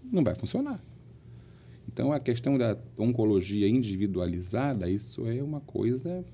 [0.04, 0.84] Não vai funcionar.
[1.94, 6.26] Então, a questão da oncologia individualizada, isso é uma coisa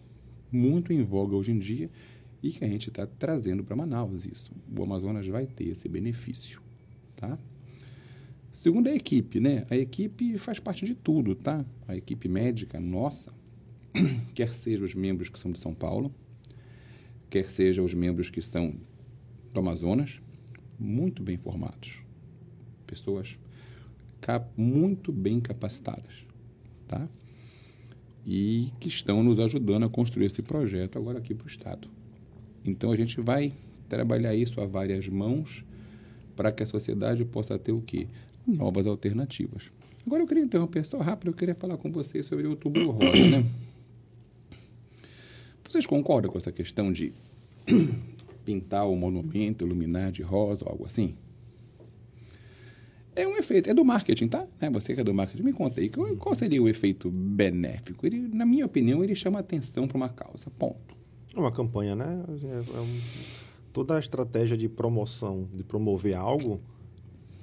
[0.50, 1.90] muito em voga hoje em dia
[2.42, 4.54] e que a gente está trazendo para Manaus isso.
[4.74, 6.62] O Amazonas vai ter esse benefício,
[7.18, 7.38] tá?
[8.54, 9.66] Segundo a equipe, né?
[9.70, 11.66] A equipe faz parte de tudo, tá?
[11.86, 13.34] A equipe médica nossa,
[14.34, 16.16] quer seja os membros que são de São Paulo,
[17.30, 18.76] quer seja os membros que são
[19.54, 20.22] do Amazonas,
[20.80, 21.98] muito bem formados.
[22.88, 23.38] Pessoas
[24.56, 26.26] muito bem capacitadas,
[26.88, 27.08] tá?
[28.26, 31.88] E que estão nos ajudando a construir esse projeto agora aqui para o Estado.
[32.66, 33.54] Então a gente vai
[33.88, 35.64] trabalhar isso a várias mãos
[36.36, 38.08] para que a sociedade possa ter o quê?
[38.46, 39.64] Novas alternativas.
[40.06, 43.30] Agora eu queria interromper só rápido, eu queria falar com vocês sobre o outubro rosa,
[43.30, 43.46] né?
[45.68, 47.14] Vocês concordam com essa questão de
[48.44, 51.16] pintar o monumento, iluminar de rosa ou algo assim?
[53.20, 54.48] É um efeito, é do marketing, tá?
[54.62, 58.06] É você que é do marketing, me conta aí, qual seria o efeito benéfico?
[58.06, 60.96] Ele, na minha opinião, ele chama atenção para uma causa, ponto.
[61.36, 62.24] É uma campanha, né?
[62.44, 63.00] É, é um,
[63.74, 66.62] toda a estratégia de promoção, de promover algo,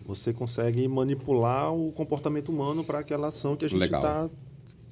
[0.07, 4.31] você consegue manipular o comportamento humano para aquela ação que a gente tá,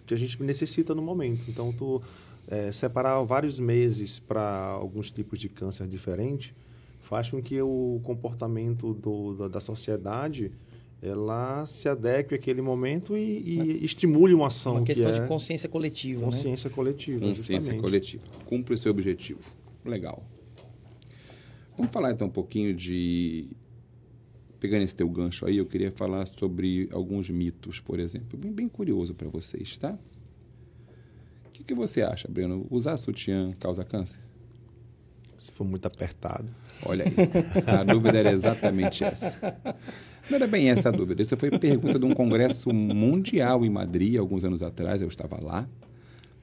[0.04, 1.48] que a gente necessita no momento.
[1.48, 2.02] Então, tu
[2.46, 6.52] é, separar vários meses para alguns tipos de câncer diferentes
[7.04, 10.50] faz com que o comportamento do, da, da sociedade
[11.04, 14.76] ela se adeque àquele momento e, e estimule uma ação.
[14.76, 16.20] Uma questão que é de consciência coletiva.
[16.20, 16.24] Né?
[16.24, 16.74] Consciência né?
[16.74, 17.20] coletiva.
[17.20, 17.80] Consciência justamente.
[17.82, 18.24] coletiva.
[18.46, 19.52] Cumpre o seu objetivo.
[19.84, 20.24] Legal.
[21.76, 23.50] Vamos falar então um pouquinho de.
[24.58, 28.38] Pegando esse teu gancho aí, eu queria falar sobre alguns mitos, por exemplo.
[28.38, 29.98] Bem, bem curioso para vocês, tá?
[31.46, 32.66] O que, que você acha, Breno?
[32.70, 34.20] Usar sutiã causa câncer?
[35.38, 36.48] Se for muito apertado.
[36.86, 37.78] Olha aí.
[37.78, 39.54] A dúvida era exatamente essa.
[40.30, 41.22] Não era bem essa a dúvida.
[41.22, 45.68] Isso foi pergunta de um congresso mundial em Madrid, alguns anos atrás, eu estava lá.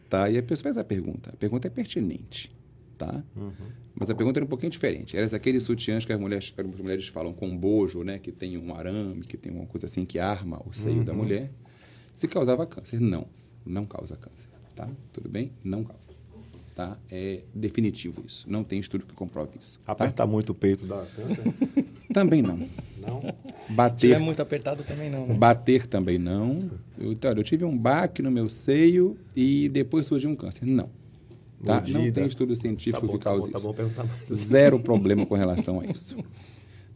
[0.10, 0.30] Tá?
[0.30, 1.32] E a pessoa fez a pergunta.
[1.34, 2.52] A pergunta é pertinente.
[2.98, 3.24] Tá?
[3.36, 3.52] Uhum.
[3.96, 5.18] Mas a pergunta era um pouquinho diferente.
[5.18, 8.20] Era aqueles sutiãs que as mulheres, as mulheres falam com bojo, né?
[8.20, 11.04] que tem um arame, que tem uma coisa assim que arma o seio uhum.
[11.04, 11.50] da mulher.
[12.14, 13.00] Se causava câncer.
[13.00, 13.26] Não,
[13.66, 14.50] não causa câncer.
[14.76, 14.88] Tá?
[15.12, 15.52] Tudo bem?
[15.64, 16.11] Não causa
[16.82, 16.98] tá?
[17.10, 18.46] É definitivo isso.
[18.50, 19.80] Não tem estudo que comprove isso.
[19.86, 20.28] Apertar tá?
[20.28, 21.44] muito o peito dá câncer?
[22.14, 22.60] também não.
[22.98, 23.22] Não?
[23.70, 24.10] Bater.
[24.10, 25.28] Se é muito apertado também não.
[25.28, 25.36] Né?
[25.36, 26.70] Bater também não.
[26.98, 30.66] Eu, então, eu tive um baque no meu seio e depois surgiu um câncer.
[30.66, 30.90] Não.
[31.64, 31.84] Tá?
[31.88, 33.90] Não tem estudo científico tá bom, que cause tá bom, isso.
[33.96, 36.18] Tá bom, Zero problema com relação a isso.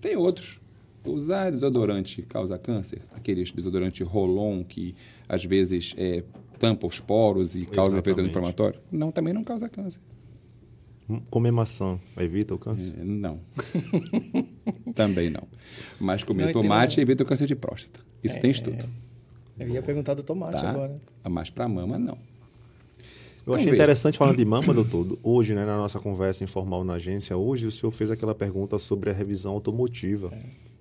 [0.01, 0.59] Tem outros.
[1.07, 3.03] Usar desodorante causa câncer?
[3.13, 4.95] Aqueles desodorante Rolon que
[5.27, 6.23] às vezes é,
[6.59, 8.79] tampa os poros e causa efeito inflamatório?
[8.91, 10.01] Não, também não causa câncer.
[11.09, 12.93] Hum, comer maçã evita o câncer?
[12.99, 13.39] É, não.
[14.95, 15.43] também não.
[15.99, 17.99] Mas comer não, tomate evita o câncer de próstata.
[18.23, 18.89] Isso é, tem estudo.
[19.59, 20.69] Eu ia perguntar do tomate tá?
[20.69, 20.95] agora.
[21.29, 22.17] Mas para mama, não.
[23.45, 25.17] Eu achei interessante falando de mama, doutor.
[25.21, 29.11] Hoje, né, na nossa conversa informal na agência, hoje o senhor fez aquela pergunta sobre
[29.11, 30.31] a revisão automotiva.
[30.33, 30.74] É.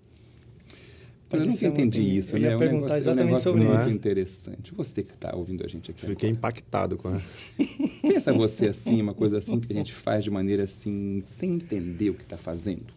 [1.33, 2.49] Eu nunca entendi uma, isso, né?
[2.49, 3.91] É um negócio, exatamente um sobre muito isso.
[3.91, 4.75] interessante.
[4.75, 6.07] Você que está ouvindo a gente aqui.
[6.07, 6.39] Fiquei agora.
[6.39, 7.21] impactado com a...
[8.03, 12.11] Pensa você assim, uma coisa assim que a gente faz de maneira assim, sem entender
[12.11, 12.95] o que está fazendo.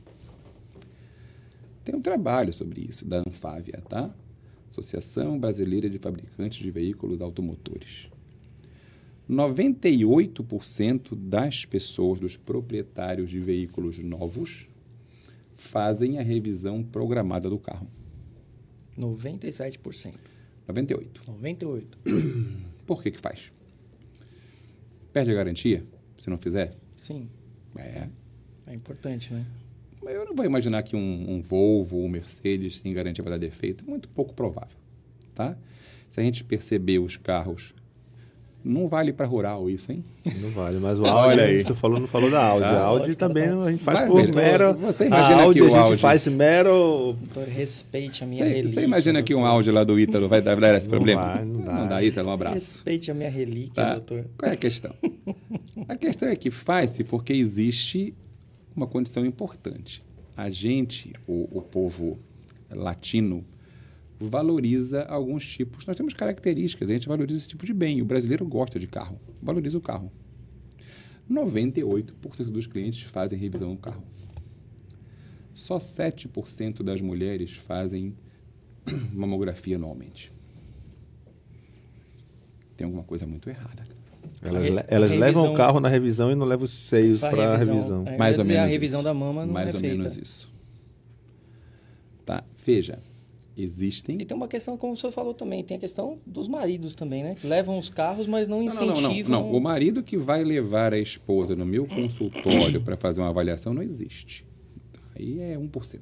[1.83, 4.13] Tem um trabalho sobre isso da Anfávia, tá?
[4.69, 8.09] Associação Brasileira de Fabricantes de Veículos Automotores.
[9.29, 14.67] 98% das pessoas, dos proprietários de veículos novos,
[15.55, 17.87] fazem a revisão programada do carro.
[18.97, 20.15] 97%.
[20.67, 21.07] 98%.
[21.27, 21.86] 98%.
[22.86, 23.51] Por que que faz?
[25.13, 25.83] Perde a garantia
[26.17, 26.75] se não fizer?
[26.97, 27.29] Sim.
[27.77, 28.07] É.
[28.65, 29.45] É importante, né?
[30.03, 33.31] Mas eu não vou imaginar que um, um Volvo ou um Mercedes sem garantia vai
[33.31, 33.86] dar defeito.
[33.88, 34.77] Muito pouco provável,
[35.33, 35.57] tá?
[36.10, 37.73] Se a gente perceber os carros
[38.67, 40.03] não vale para rural isso, hein?
[40.41, 41.63] Não vale, mas o Audi, Olha aí.
[41.63, 42.65] você falou, não falou da Audi.
[42.65, 44.73] Ah, a Audi também a gente faz por mero...
[44.75, 46.01] Você imagina a Audi, que o a gente Audi...
[46.01, 47.15] faz mero...
[47.34, 48.69] Doutor, respeite a minha você, relíquia.
[48.69, 51.36] Você imagina que um Audi lá do Ítalo vai dar esse não problema?
[51.36, 51.73] Vai, não dá.
[51.73, 52.56] Não dá, Ítalo, um abraço.
[52.56, 53.93] Respeite a minha relíquia, tá?
[53.93, 54.25] doutor.
[54.38, 54.93] Qual é a questão?
[55.88, 58.13] a questão é que faz-se porque existe
[58.75, 60.03] uma condição importante.
[60.36, 62.19] A gente, o, o povo
[62.69, 63.43] latino,
[64.19, 65.86] valoriza alguns tipos.
[65.86, 68.01] Nós temos características, a gente valoriza esse tipo de bem.
[68.01, 70.12] O brasileiro gosta de carro, valoriza o carro.
[71.30, 74.03] 98% dos clientes fazem revisão do carro.
[75.53, 78.15] Só 7% das mulheres fazem
[79.13, 80.32] mamografia anualmente.
[82.75, 83.86] Tem alguma coisa muito errada.
[84.41, 87.53] Elas, Re- elas revisão- levam o carro na revisão e não levam os seios para
[87.56, 88.03] a revisão.
[88.06, 89.03] é, Mais ou dizer, menos A revisão isso.
[89.06, 89.97] da mama não Mais é ou feita.
[89.97, 90.49] menos isso.
[92.25, 92.43] Tá?
[92.63, 92.99] Veja,
[93.57, 96.93] existem E tem uma questão, como o senhor falou também, tem a questão dos maridos
[96.93, 97.35] também, né?
[97.43, 99.31] Levam os carros, mas não Não, não, incentivam.
[99.31, 99.57] não, não, não.
[99.57, 103.81] O marido que vai levar a esposa no meu consultório para fazer uma avaliação não
[103.81, 104.45] existe.
[105.15, 105.99] Aí é 1%,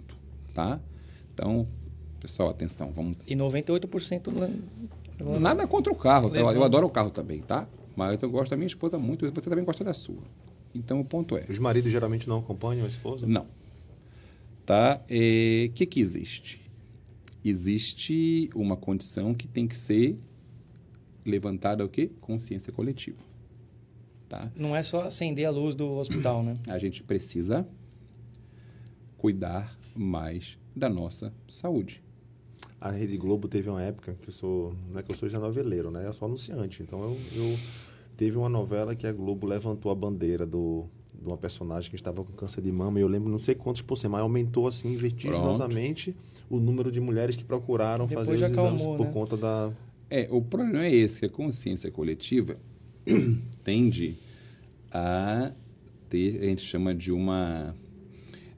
[0.53, 0.79] tá?
[1.33, 1.65] Então,
[2.19, 4.53] pessoal, atenção, vamos E 98% né?
[5.39, 6.37] Nada contra o carro, tá?
[6.39, 7.67] eu, adoro o carro também, tá?
[7.95, 10.21] Mas eu gosto da minha esposa muito, você também gosta da sua.
[10.73, 13.25] Então o ponto é, Os maridos geralmente não acompanham a esposa?
[13.25, 13.45] não.
[14.65, 14.99] Tá?
[15.05, 16.59] O que que existe?
[17.47, 20.17] Existe uma condição que tem que ser
[21.23, 22.09] levantada o quê?
[22.19, 23.23] Consciência coletiva.
[24.27, 24.51] Tá?
[24.55, 26.55] Não é só acender a luz do hospital, né?
[26.67, 27.67] A gente precisa
[29.15, 32.01] cuidar mais da nossa saúde.
[32.81, 34.75] A Rede Globo teve uma época que eu sou.
[34.91, 36.05] Não é que eu sou já noveleiro, né?
[36.07, 36.81] Eu sou anunciante.
[36.81, 37.59] Então eu, eu
[38.17, 42.23] teve uma novela que a Globo levantou a bandeira do, de uma personagem que estava
[42.23, 42.99] com câncer de mama.
[42.99, 46.15] E eu lembro não sei quantos por cento, mas aumentou assim vertiginosamente
[46.49, 49.13] o número de mulheres que procuraram Depois fazer os exames acalmou, por né?
[49.13, 49.71] conta da.
[50.09, 52.57] É, o problema é esse, que a consciência coletiva
[53.63, 54.17] tende
[54.91, 55.51] a
[56.09, 57.75] ter, a gente chama de uma,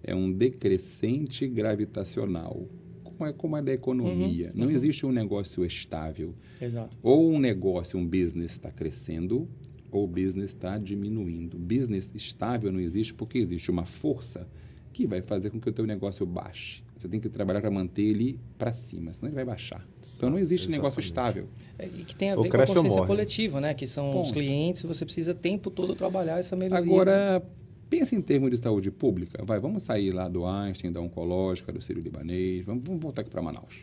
[0.03, 2.67] é um decrescente gravitacional,
[3.03, 4.51] como é como é da economia.
[4.53, 6.33] Não existe um negócio estável.
[6.61, 6.97] Exato.
[7.01, 9.47] Ou um negócio, um business está crescendo,
[9.91, 11.57] ou o business está diminuindo.
[11.57, 14.47] Business estável não existe porque existe uma força
[14.93, 16.81] que vai fazer com que o teu negócio baixe.
[16.97, 19.87] Você tem que trabalhar para manter ele para cima, senão ele vai baixar.
[20.15, 21.45] Então não existe negócio Exatamente.
[21.45, 21.49] estável.
[21.77, 23.73] É, e que tem a ver com a consciência coletiva, né?
[23.75, 24.33] Que são os Ponto.
[24.33, 26.83] clientes, você precisa o tempo todo trabalhar essa melhoria.
[26.83, 27.43] Agora,
[27.87, 29.45] pensa em termos de saúde pública.
[29.45, 32.65] Vai, vamos sair lá do Einstein, da oncológica, do Sírio Libanês.
[32.65, 33.75] Vamos, vamos voltar aqui para Manaus.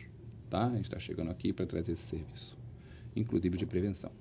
[0.49, 0.67] Tá?
[0.67, 2.57] A gente está chegando aqui para trazer esse serviço,
[3.15, 4.11] inclusive de prevenção.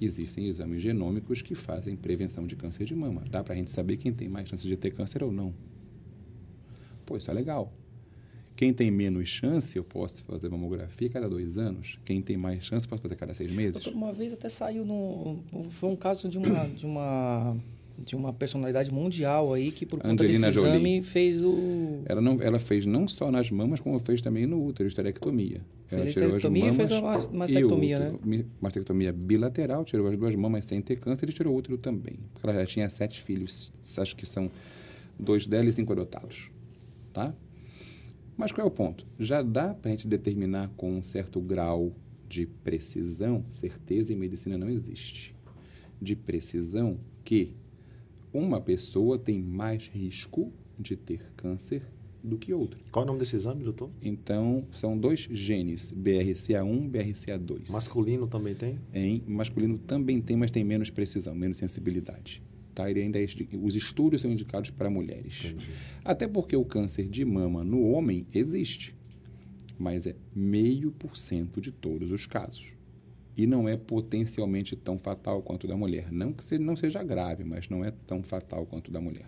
[0.00, 3.22] Existem exames genômicos que fazem prevenção de câncer de mama.
[3.30, 5.52] Dá para a gente saber quem tem mais chances de ter câncer ou não.
[7.04, 7.72] Pô, isso é legal.
[8.56, 11.98] Quem tem menos chance, eu posso fazer mamografia cada dois anos.
[12.04, 13.86] Quem tem mais chance, posso fazer cada seis meses.
[13.86, 15.38] Uma vez até saiu no.
[15.70, 16.66] Foi um caso de uma.
[16.66, 17.56] De uma
[18.04, 20.70] de uma personalidade mundial aí que por conta Angelina desse Jolie.
[20.76, 24.64] exame fez o Ela, não, ela fez não só nas mamas, como fez também no
[24.64, 25.60] útero, esterectomia.
[25.86, 28.20] Fez Ela a tirou as esterectomia e fez a mamas mas- mastectomia, útero.
[28.24, 32.18] Mi- Mastectomia bilateral, tirou as duas mamas sem ter câncer e tirou o útero também.
[32.32, 34.50] Porque ela já tinha sete filhos, acho que são
[35.18, 36.48] dois dela e cinco adotados.
[37.12, 37.34] Tá?
[38.36, 39.06] Mas qual é o ponto?
[39.18, 41.92] Já dá para a gente determinar com um certo grau
[42.28, 45.34] de precisão, certeza em medicina não existe,
[46.00, 47.54] de precisão que
[48.32, 51.82] uma pessoa tem mais risco de ter câncer
[52.22, 52.78] do que outra.
[52.90, 53.90] Qual é o nome desse exame, doutor?
[54.02, 57.70] Então, são dois genes, BRCA1 e BRCA2.
[57.70, 58.78] Masculino também tem?
[58.92, 62.42] Em masculino também tem, mas tem menos precisão, menos sensibilidade.
[62.74, 62.90] Tá?
[62.90, 63.26] Ele ainda é,
[63.60, 65.34] os estudos são indicados para mulheres.
[65.44, 65.70] Entendi.
[66.04, 68.94] Até porque o câncer de mama no homem existe,
[69.78, 72.66] mas é meio por cento de todos os casos.
[73.36, 76.10] E não é potencialmente tão fatal quanto o da mulher.
[76.12, 79.26] Não que não seja grave, mas não é tão fatal quanto o da mulher.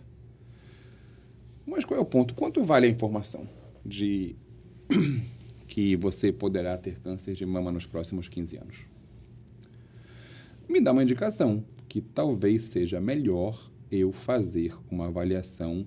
[1.66, 2.34] Mas qual é o ponto?
[2.34, 3.48] Quanto vale a informação
[3.84, 4.36] de
[5.68, 8.76] que você poderá ter câncer de mama nos próximos 15 anos?
[10.68, 15.86] Me dá uma indicação que talvez seja melhor eu fazer uma avaliação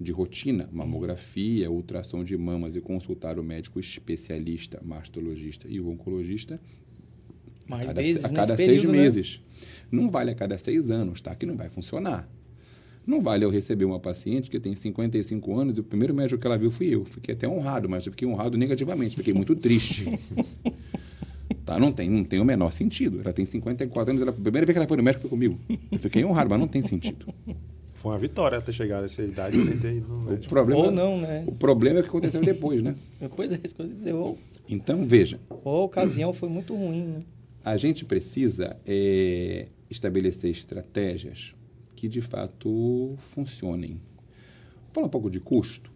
[0.00, 6.60] de rotina, mamografia, ultrassom de mamas e consultar o médico especialista, mastologista e oncologista
[7.68, 8.98] mais cada, vezes a nesse cada período, seis né?
[8.98, 9.40] meses.
[9.90, 11.34] Não vale a cada seis anos, tá?
[11.34, 12.28] Que não vai funcionar.
[13.06, 16.46] Não vale eu receber uma paciente que tem 55 anos e o primeiro médico que
[16.46, 17.04] ela viu fui eu.
[17.04, 19.14] Fiquei até honrado, mas eu fiquei honrado negativamente.
[19.16, 20.18] Fiquei muito triste.
[21.66, 21.78] tá?
[21.78, 23.20] Não tem, não tem o menor sentido.
[23.20, 25.58] Ela tem 54 anos, ela, a primeira vez que ela foi no médico foi comigo.
[25.92, 27.26] Eu fiquei honrado, mas não tem sentido.
[27.94, 30.90] Foi uma vitória ter chegado a essa idade sem ter ido no O problema, Ou
[30.90, 31.44] não, né?
[31.46, 32.94] O problema é o que aconteceu depois, né?
[33.20, 34.12] Depois é isso que eu dizer.
[34.14, 35.38] Ou, Então, veja.
[35.62, 37.22] ou a ocasião foi muito ruim, né?
[37.64, 41.54] A gente precisa é, estabelecer estratégias
[41.96, 44.00] que de fato funcionem.
[44.92, 45.90] Fala um pouco de custo.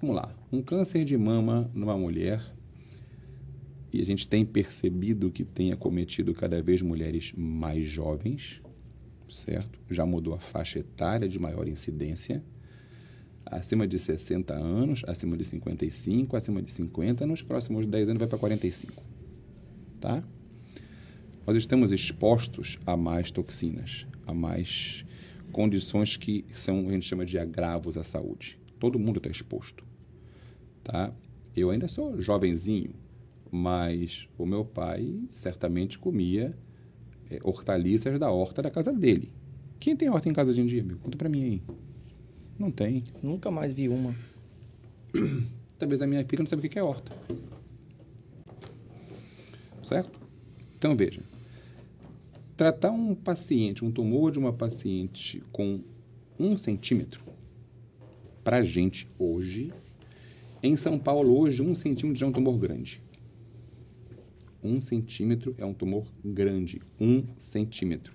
[0.00, 0.34] Vamos lá.
[0.52, 2.42] Um câncer de mama numa mulher,
[3.92, 8.60] e a gente tem percebido que tem acometido cada vez mulheres mais jovens,
[9.30, 9.78] certo?
[9.88, 12.42] Já mudou a faixa etária de maior incidência.
[13.46, 18.26] Acima de 60 anos, acima de 55, acima de 50, nos próximos 10 anos vai
[18.26, 19.00] para 45.
[20.00, 20.24] Tá?
[21.46, 25.04] Nós estamos expostos a mais toxinas, a mais
[25.52, 28.58] condições que são, a gente chama de agravos à saúde.
[28.80, 29.84] Todo mundo está exposto,
[30.82, 31.12] tá?
[31.54, 32.90] Eu ainda sou jovenzinho,
[33.50, 36.56] mas o meu pai certamente comia
[37.30, 39.30] é, hortaliças da horta da casa dele.
[39.78, 40.96] Quem tem horta em casa hoje em dia, meu?
[40.96, 41.62] Conta pra mim aí.
[42.58, 43.04] Não tem.
[43.22, 44.16] Nunca mais vi uma.
[45.78, 47.12] Talvez a minha filha não sabe o que é horta.
[49.84, 50.18] Certo?
[50.78, 51.20] Então veja.
[52.56, 55.80] Tratar um paciente, um tumor de uma paciente com
[56.38, 57.22] um centímetro,
[58.44, 59.72] pra gente hoje,
[60.62, 63.02] em São Paulo hoje, um centímetro já é um tumor grande.
[64.62, 66.80] Um centímetro é um tumor grande.
[67.00, 68.14] Um centímetro.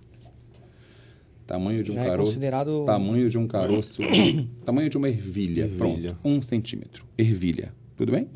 [1.46, 2.32] Tamanho de um Já é caroço.
[2.32, 4.02] considerado- Tamanho de um caroço.
[4.66, 5.64] tamanho de uma ervilha.
[5.64, 6.14] Ervilha.
[6.14, 6.20] Pronto.
[6.24, 7.06] Um centímetro.
[7.18, 7.74] Ervilha.
[7.98, 8.30] Tudo bem?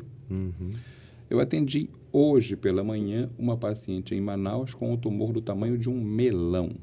[1.28, 5.88] Eu atendi hoje pela manhã uma paciente em Manaus com um tumor do tamanho de
[5.88, 6.76] um melão.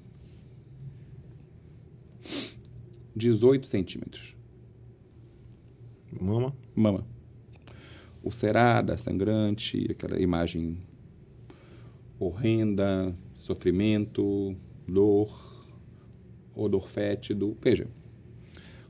[3.15, 4.35] 18 centímetros.
[6.19, 6.55] Mama?
[6.75, 7.05] Mama.
[8.23, 10.77] Ulcerada, sangrante, aquela imagem
[12.19, 14.55] horrenda, sofrimento,
[14.87, 15.67] dor,
[16.55, 17.57] odor fétido.
[17.61, 17.87] Veja,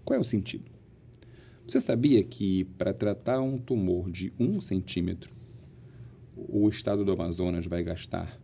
[0.03, 0.69] qual é o sentido?
[1.67, 5.40] Você sabia que para tratar um tumor de um centímetro,
[6.47, 8.39] o estado do Amazonas vai gastar,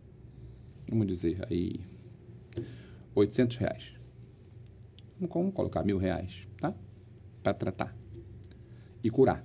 [0.88, 1.80] vamos dizer aí,
[3.14, 3.92] 800 reais.
[5.20, 6.74] Vamos colocar mil reais, tá?
[7.42, 7.96] Para tratar
[9.02, 9.44] e curar.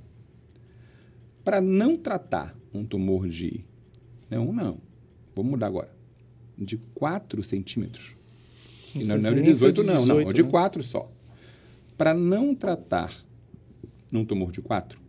[1.44, 3.66] Para não tratar um tumor de.
[4.30, 4.80] Não, não.
[5.36, 5.92] Vamos mudar agora.
[6.58, 8.16] De 4 centímetros.
[8.96, 10.18] E Não não, é de nem ser 18, de não, não.
[10.18, 10.50] 18, De né?
[10.50, 11.12] 4 só.
[11.98, 13.14] Para não tratar
[14.12, 15.00] um tumor de 4,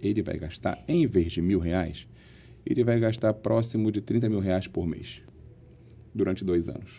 [0.00, 2.06] ele vai gastar, em vez de mil reais,
[2.66, 5.22] ele vai gastar próximo de 30 mil reais por mês.
[6.12, 6.90] Durante dois anos.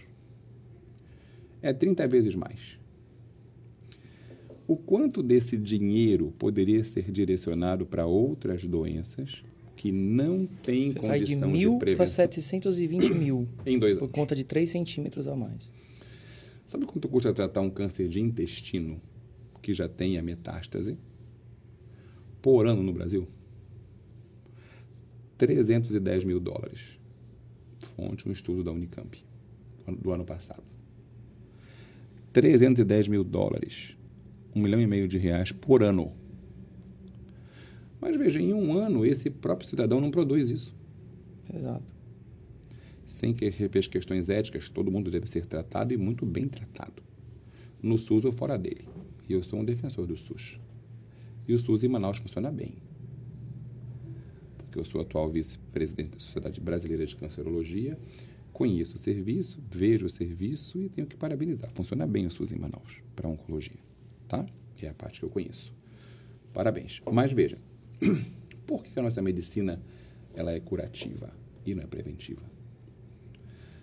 [1.62, 2.78] É 30 vezes mais.
[4.68, 9.44] O quanto desse dinheiro poderia ser direcionado para outras doenças
[9.76, 13.48] que não têm Você sai de condição de, mil para prevenção 720 mil.
[13.66, 14.16] em dois Por anos?
[14.16, 15.72] conta de 3 centímetros a mais.
[16.66, 19.00] Sabe quanto custa tratar um câncer de intestino
[19.62, 20.98] que já tem a metástase?
[22.42, 23.28] Por ano no Brasil?
[25.38, 26.98] 310 mil dólares.
[27.96, 29.18] Fonte um estudo da Unicamp
[30.02, 30.64] do ano passado.
[32.34, 33.96] 310 mil dólares.
[34.56, 36.14] Um milhão e meio de reais por ano.
[38.00, 40.76] Mas veja, em um ano esse próprio cidadão não produz isso.
[41.54, 41.86] Exato.
[43.06, 43.46] sem que
[43.78, 47.02] as questões éticas, todo mundo deve ser tratado e muito bem tratado.
[47.82, 48.88] No SUS ou fora dele.
[49.30, 50.60] E eu sou um defensor do SUS.
[51.48, 52.76] E o SUS em Manaus funciona bem.
[54.78, 57.98] Eu sou atual vice-presidente da Sociedade Brasileira de Cancerologia,
[58.54, 61.72] conheço o serviço, vejo o serviço e tenho que parabenizar.
[61.74, 63.80] Funciona bem o SUS em Manaus para oncologia,
[64.28, 64.46] tá?
[64.76, 65.74] Que é a parte que eu conheço.
[66.54, 67.02] Parabéns.
[67.12, 67.58] Mas veja,
[68.68, 69.82] por que a nossa medicina
[70.36, 71.34] ela é curativa
[71.66, 72.44] e não é preventiva?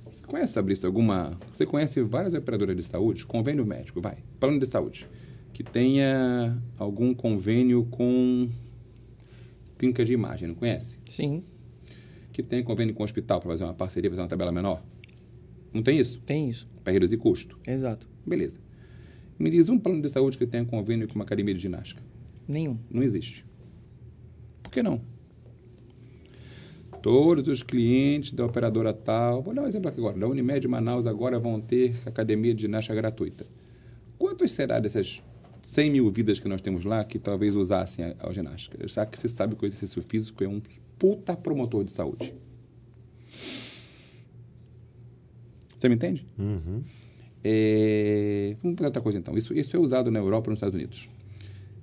[0.05, 1.37] Você conhece, Fabrício, alguma.
[1.53, 5.09] Você conhece várias operadoras de saúde, convênio médico, vai, plano de saúde,
[5.53, 8.49] que tenha algum convênio com
[9.79, 10.99] clínica de imagem, não conhece?
[11.07, 11.43] Sim,
[12.33, 14.83] Que tenha convênio com o hospital para fazer uma parceria, fazer uma tabela menor?
[15.73, 16.21] Não tem isso?
[16.21, 16.69] tem isso.
[16.83, 17.59] Para reduzir custo.
[17.67, 18.09] Exato.
[18.27, 18.59] Beleza.
[19.39, 22.03] Me diz um plano de saúde que tenha convênio com uma academia de ginástica.
[22.47, 22.79] Nenhum.
[22.91, 23.45] Não existe.
[24.63, 25.01] Por que não?
[27.03, 31.07] Todos os clientes da operadora tal, vou dar um exemplo aqui agora, da Unimed Manaus
[31.07, 33.47] agora vão ter academia de ginástica gratuita.
[34.17, 35.23] Quantos será dessas
[35.65, 38.87] 100 mil vidas que nós temos lá que talvez usassem a, a ginástica?
[38.87, 40.61] Já que você sabe que o exercício físico é um
[40.99, 42.35] puta promotor de saúde.
[45.77, 46.27] Você me entende?
[46.39, 46.83] Uhum.
[47.43, 49.37] É, Vamos para outra coisa então.
[49.37, 51.09] Isso, isso é usado na Europa e nos Estados Unidos.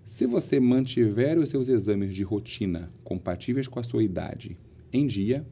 [0.06, 4.58] Se você mantiver os seus exames de rotina compatíveis com a sua idade
[4.94, 5.46] em dia,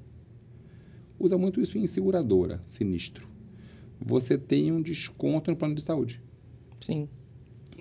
[1.19, 3.27] usa muito isso em seguradora, sinistro.
[3.99, 6.21] Você tem um desconto no plano de saúde,
[6.79, 7.09] Sim.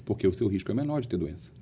[0.09, 1.53] Porque o seu risco é menor de ter doença.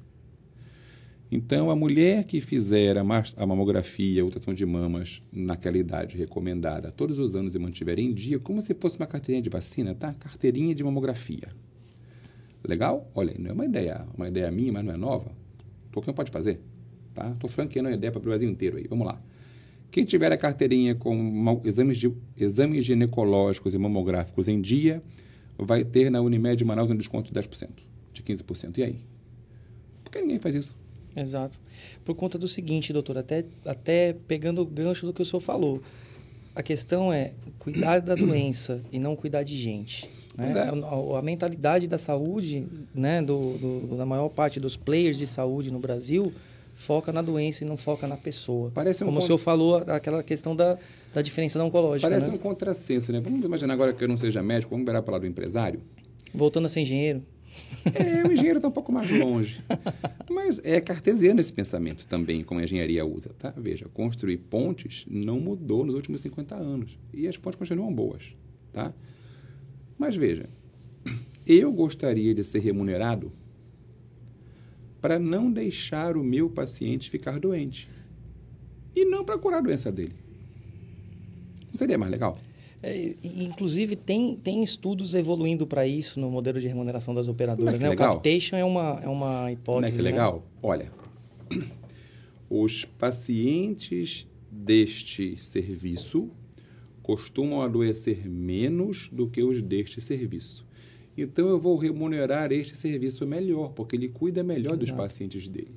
[1.32, 3.02] Então, a mulher que fizer a,
[3.44, 8.38] mamografia, a ultrassom de mamas naquela idade recomendada todos os anos e mantiver em dia,
[8.38, 10.14] como se fosse uma carteirinha de vacina, tá?
[10.14, 11.48] Carteirinha de mamografia.
[12.62, 13.11] Legal?
[13.16, 15.32] Olha, não é uma ideia, uma ideia minha, mas não é nova.
[15.92, 16.61] Qualquer um pode fazer,
[17.12, 17.32] tá?
[17.32, 18.86] Estou franqueando a ideia para o Brasil inteiro aí.
[18.88, 19.20] Vamos lá.
[19.90, 25.03] Quem tiver a carteirinha com exames, de, exames ginecológicos e mamográficos em dia,
[25.59, 27.86] vai ter na Unimed Manaus um desconto de 10%,
[28.16, 28.78] de 15%.
[28.78, 28.96] E aí?
[30.04, 30.74] Por que ninguém faz isso?
[31.16, 31.58] Exato.
[32.04, 35.80] Por conta do seguinte, doutor, até, até pegando o gancho do que o senhor falou.
[36.54, 40.08] A questão é cuidar da doença e não cuidar de gente.
[40.36, 40.52] Né?
[40.56, 40.60] É.
[41.14, 45.70] A, a mentalidade da saúde, né, do, do- da maior parte dos players de saúde
[45.70, 46.32] no Brasil,
[46.74, 48.70] foca na doença e não foca na pessoa.
[48.74, 50.78] Parece um Como con- o senhor falou, aquela questão da,
[51.14, 52.34] da diferença da oncológica, Parece né?
[52.36, 53.20] um contrassenso, né?
[53.20, 55.80] Vamos imaginar agora que eu não seja médico, vamos virar para lá do empresário.
[56.34, 57.22] Voltando a ser engenheiro.
[57.94, 59.61] É, o engenheiro está um pouco mais longe.
[60.28, 63.52] Mas é cartesiano esse pensamento também, como a engenharia usa, tá?
[63.57, 66.98] Veja, construir pontes não mudou nos últimos 50 anos.
[67.12, 68.22] E as pontes continuam boas,
[68.72, 68.92] tá?
[69.98, 70.48] Mas veja,
[71.46, 73.32] eu gostaria de ser remunerado
[75.00, 77.88] para não deixar o meu paciente ficar doente.
[78.94, 80.14] E não para curar a doença dele.
[81.68, 82.38] Não seria mais legal?
[82.89, 87.74] É, inclusive, tem, tem estudos evoluindo para isso no modelo de remuneração das operadoras.
[87.74, 87.91] que né?
[87.91, 89.97] O capitation é uma, é uma Não é hipótese.
[89.97, 90.11] que né?
[90.11, 90.47] legal?
[90.62, 90.93] Olha,
[92.49, 96.30] os pacientes deste serviço
[97.03, 100.64] costumam adoecer menos do que os deste serviço.
[101.18, 105.03] Então eu vou remunerar este serviço melhor, porque ele cuida melhor dos Exato.
[105.03, 105.74] pacientes dele.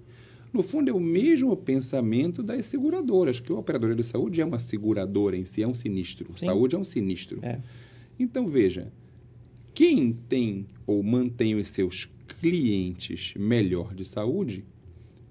[0.51, 4.59] No fundo, é o mesmo pensamento das seguradoras, que a operadora de saúde é uma
[4.59, 6.33] seguradora em si, é um sinistro.
[6.35, 6.47] Sim.
[6.47, 7.39] Saúde é um sinistro.
[7.43, 7.59] É.
[8.19, 8.91] Então, veja,
[9.73, 14.65] quem tem ou mantém os seus clientes melhor de saúde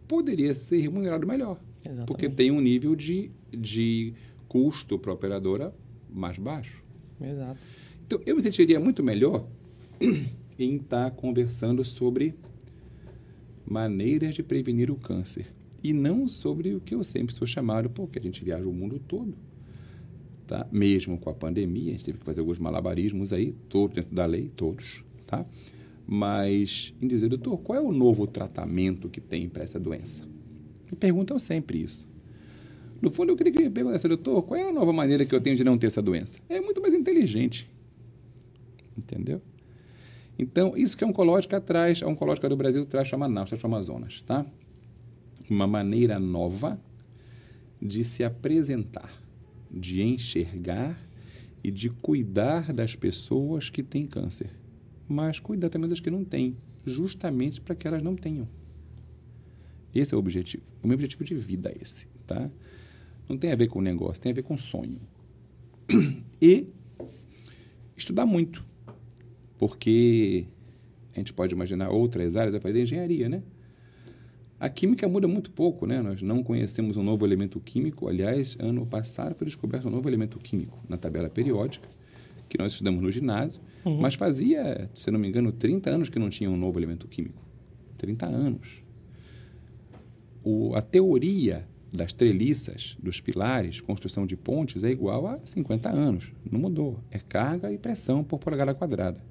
[0.07, 1.61] poderia ser remunerado melhor.
[1.81, 2.07] Exatamente.
[2.07, 4.15] Porque tem um nível de, de
[4.49, 5.75] custo para a operadora
[6.09, 6.83] mais baixo.
[7.21, 7.59] Exato.
[8.07, 9.47] Então, eu me sentiria muito melhor
[10.59, 12.35] em estar conversando sobre
[13.69, 15.47] maneiras de prevenir o câncer.
[15.83, 18.99] E não sobre o que eu sempre sou chamado, porque a gente viaja o mundo
[18.99, 19.35] todo.
[20.47, 20.67] Tá?
[20.73, 24.27] Mesmo com a pandemia, a gente teve que fazer alguns malabarismos aí, todos dentro da
[24.27, 25.05] lei, todos.
[25.27, 25.47] Tá?
[26.07, 30.25] Mas em dizer, doutor, qual é o novo tratamento que tem para essa doença?
[30.91, 32.09] Me perguntam sempre isso.
[33.01, 33.69] No fundo, eu queria que me
[34.09, 36.41] doutor, qual é a nova maneira que eu tenho de não ter essa doença?
[36.49, 37.71] É muito mais inteligente.
[38.97, 39.41] Entendeu?
[40.39, 44.23] Então, isso que a oncológica traz, a oncológica do Brasil traz chama Manaus, chama Amazonas,
[44.23, 44.47] tá?
[45.51, 46.81] Uma maneira nova
[47.83, 49.13] de se apresentar,
[49.71, 50.97] de enxergar
[51.63, 54.51] e de cuidar das pessoas que têm câncer.
[55.09, 58.49] Mas cuidar também das que não têm, justamente para que elas não tenham.
[59.93, 60.63] Esse é o objetivo.
[60.83, 62.49] O meu objetivo de vida é esse, tá?
[63.29, 65.01] Não tem a ver com negócio, tem a ver com sonho.
[66.41, 66.69] E
[67.97, 68.65] estudar muito.
[69.59, 70.47] Porque
[71.15, 73.43] a gente pode imaginar outras áreas, vai fazer engenharia, né?
[74.61, 76.01] A química muda muito pouco, né?
[76.01, 78.09] Nós não conhecemos um novo elemento químico.
[78.09, 81.89] Aliás, ano passado foi descoberto um novo elemento químico na tabela periódica,
[82.49, 83.61] que nós estudamos no ginásio,
[84.01, 87.41] mas fazia, se não me engano, 30 anos que não tinha um novo elemento químico.
[87.99, 88.69] 30 anos.
[90.43, 96.33] O, a teoria das treliças, dos pilares, construção de pontes, é igual a 50 anos.
[96.51, 97.01] Não mudou.
[97.11, 99.23] É carga e pressão por polegada quadrada.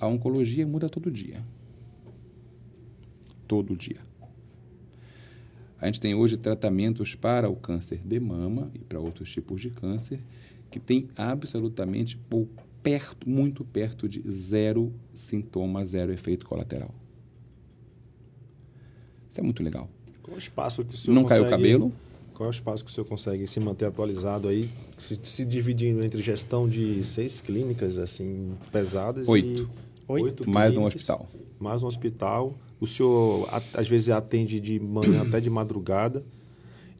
[0.00, 1.44] A oncologia muda todo dia.
[3.46, 4.00] Todo dia.
[5.80, 9.70] A gente tem hoje tratamentos para o câncer de mama e para outros tipos de
[9.70, 10.20] câncer
[10.70, 12.18] que tem absolutamente
[12.82, 16.94] perto, muito perto de zero sintoma, zero efeito colateral.
[19.28, 19.88] Isso é muito legal.
[20.22, 21.92] Qual é o espaço que o senhor Não caiu o consegue- cabelo?
[22.34, 26.02] Qual é o espaço que o senhor consegue se manter atualizado aí, se, se dividindo
[26.02, 29.62] entre gestão de seis clínicas, assim, pesadas Oito.
[29.86, 29.89] e...
[30.10, 30.48] Oito?
[30.50, 31.28] Mais um hospital.
[31.58, 32.54] Mais um hospital.
[32.80, 36.24] O senhor, às vezes, atende de manhã até de madrugada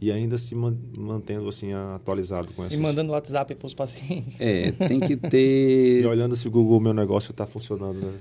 [0.00, 2.78] e ainda se man- mantendo, assim, atualizado com E essas...
[2.78, 4.40] mandando WhatsApp para os pacientes.
[4.40, 6.06] É, tem que E ter.
[6.06, 8.12] olhando se o Google Meu Negócio está funcionando, né?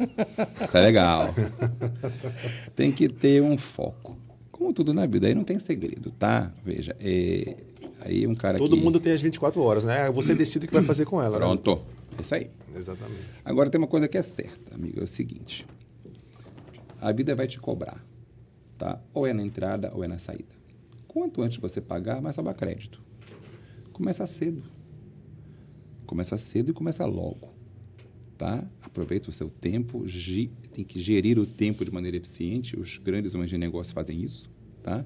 [0.64, 1.34] Isso é legal.
[2.76, 4.18] tem que ter um foco.
[4.52, 6.52] Como tudo na vida, aí não tem segredo, tá?
[6.66, 7.56] Veja, é,
[8.02, 8.84] aí um cara Todo que...
[8.84, 10.10] mundo tem as 24 horas, né?
[10.12, 11.45] Você decide o que vai fazer com ela, né?
[11.45, 11.82] Pronto.
[12.18, 12.50] É isso aí.
[12.76, 13.22] Exatamente.
[13.43, 15.66] Agora tem uma coisa que é certa, amigo, é o seguinte.
[17.02, 18.04] A vida vai te cobrar,
[18.78, 19.02] tá?
[19.14, 20.60] Ou é na entrada ou é na saída.
[21.08, 23.02] Quanto antes você pagar, mais sobra crédito.
[23.93, 24.64] Começa cedo.
[26.06, 27.54] Começa cedo e começa logo,
[28.38, 28.64] tá?
[28.82, 30.06] Aproveita o seu tempo,
[30.72, 32.80] tem que gerir o tempo de maneira eficiente.
[32.80, 34.50] Os grandes homens de negócio fazem isso,
[34.82, 35.06] tá?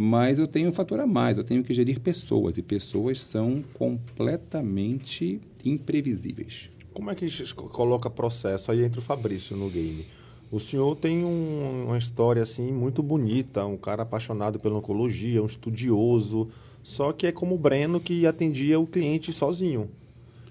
[0.00, 3.64] Mas eu tenho um fator a mais, eu tenho que gerir pessoas, e pessoas são
[3.74, 6.70] completamente imprevisíveis.
[6.94, 8.70] Como é que coloca processo?
[8.70, 10.06] Aí entra o Fabrício no game.
[10.52, 15.46] O senhor tem um- uma história assim muito bonita, um cara apaixonado pela oncologia, um
[15.46, 16.48] estudioso,
[16.80, 19.90] só que é como o Breno que atendia o cliente sozinho.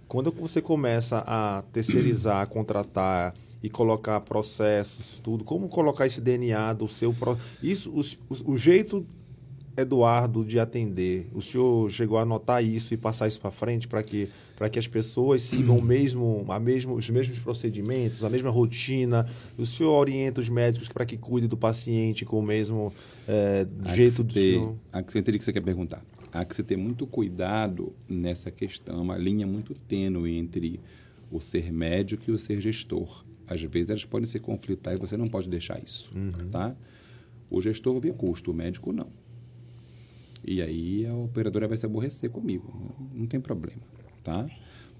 [0.09, 3.33] Quando você começa a terceirizar, a contratar
[3.63, 7.37] e colocar processos, tudo, como colocar esse DNA do seu pro...
[7.63, 9.05] isso, o- o jeito
[9.78, 14.01] Eduardo de atender, o senhor chegou a anotar isso e passar isso para frente para
[14.01, 14.28] que,
[14.71, 19.30] que as pessoas sigam o mesmo, a mesmo, os mesmos procedimentos, a mesma rotina?
[19.55, 22.91] O senhor orienta os médicos para que cuide do paciente com o mesmo
[23.28, 24.75] é, jeito do ter, senhor?
[24.91, 26.03] Há que você o que você quer perguntar.
[26.34, 30.80] Há que você ter muito cuidado nessa questão, uma linha muito tênue entre
[31.32, 33.23] o ser médico e o ser gestor.
[33.45, 36.49] Às vezes elas podem se conflitar e você não pode deixar isso, uhum.
[36.49, 36.75] tá?
[37.47, 39.07] O gestor vê custo, o médico não.
[40.47, 42.73] E aí a operadora vai se aborrecer comigo.
[43.13, 43.81] Não, tem problema,
[44.23, 44.49] tá?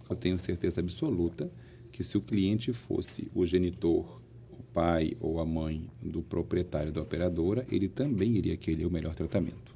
[0.09, 1.49] Eu tenho certeza absoluta
[1.89, 4.21] que se o cliente fosse o genitor,
[4.51, 9.15] o pai ou a mãe do proprietário da operadora, ele também iria querer o melhor
[9.15, 9.73] tratamento.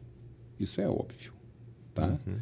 [0.59, 1.32] Isso é óbvio,
[1.93, 2.19] tá?
[2.28, 2.38] Uhum.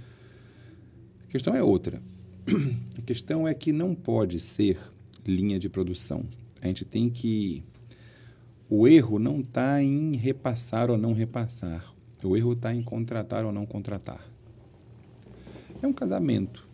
[1.23, 2.01] A questão é outra.
[2.97, 4.79] A questão é que não pode ser
[5.25, 6.25] linha de produção.
[6.61, 7.63] A gente tem que
[8.67, 11.93] o erro não está em repassar ou não repassar.
[12.23, 14.25] O erro está em contratar ou não contratar.
[15.81, 16.67] É um casamento.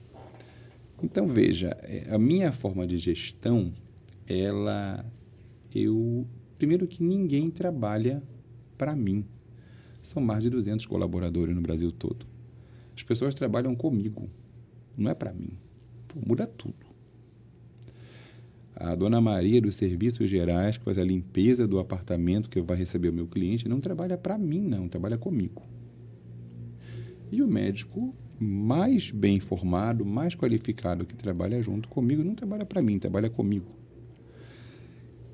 [1.04, 3.72] Então veja, é, a minha forma de gestão,
[4.28, 5.06] ela,
[5.74, 6.26] eu,
[6.58, 8.24] primeiro que ninguém trabalha
[8.78, 9.26] para mim.
[10.02, 12.26] São mais de 200 colaboradores no Brasil todo.
[12.96, 14.30] As pessoas trabalham comigo,
[14.98, 15.50] não é para mim.
[16.08, 16.85] Pô, muda tudo.
[18.76, 23.08] A dona Maria dos serviços gerais, que faz a limpeza do apartamento que vai receber
[23.08, 25.64] o meu cliente, não trabalha para mim, não, trabalha comigo.
[27.32, 32.82] E o médico mais bem formado, mais qualificado que trabalha junto comigo, não trabalha para
[32.82, 33.72] mim, trabalha comigo.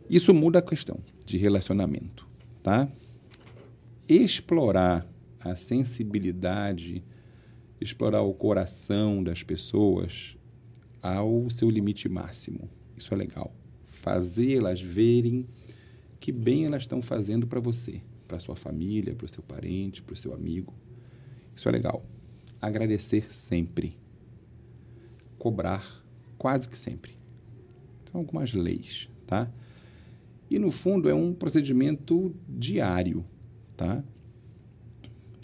[0.08, 2.28] Isso muda a questão de relacionamento,
[2.62, 2.88] tá?
[4.08, 5.08] Explorar
[5.40, 7.04] a sensibilidade,
[7.80, 10.38] explorar o coração das pessoas
[11.02, 12.70] ao seu limite máximo.
[13.02, 13.52] Isso é legal.
[13.88, 15.48] Fazê-las verem
[16.20, 20.14] que bem elas estão fazendo para você, para sua família, para o seu parente, para
[20.14, 20.72] o seu amigo.
[21.56, 22.06] Isso é legal.
[22.62, 23.98] Agradecer sempre.
[25.40, 26.06] Cobrar
[26.38, 27.18] quase que sempre.
[28.12, 29.52] São algumas leis, tá?
[30.48, 33.26] E no fundo é um procedimento diário,
[33.76, 34.04] tá?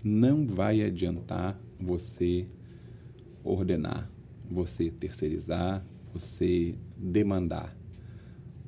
[0.04, 2.48] Não vai adiantar você
[3.44, 4.12] ordenar,
[4.48, 5.84] você terceirizar,
[6.20, 7.76] você demandar.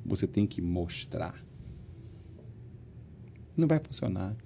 [0.04, 1.44] Você tem que mostrar.
[3.56, 4.36] Não vai funcionar.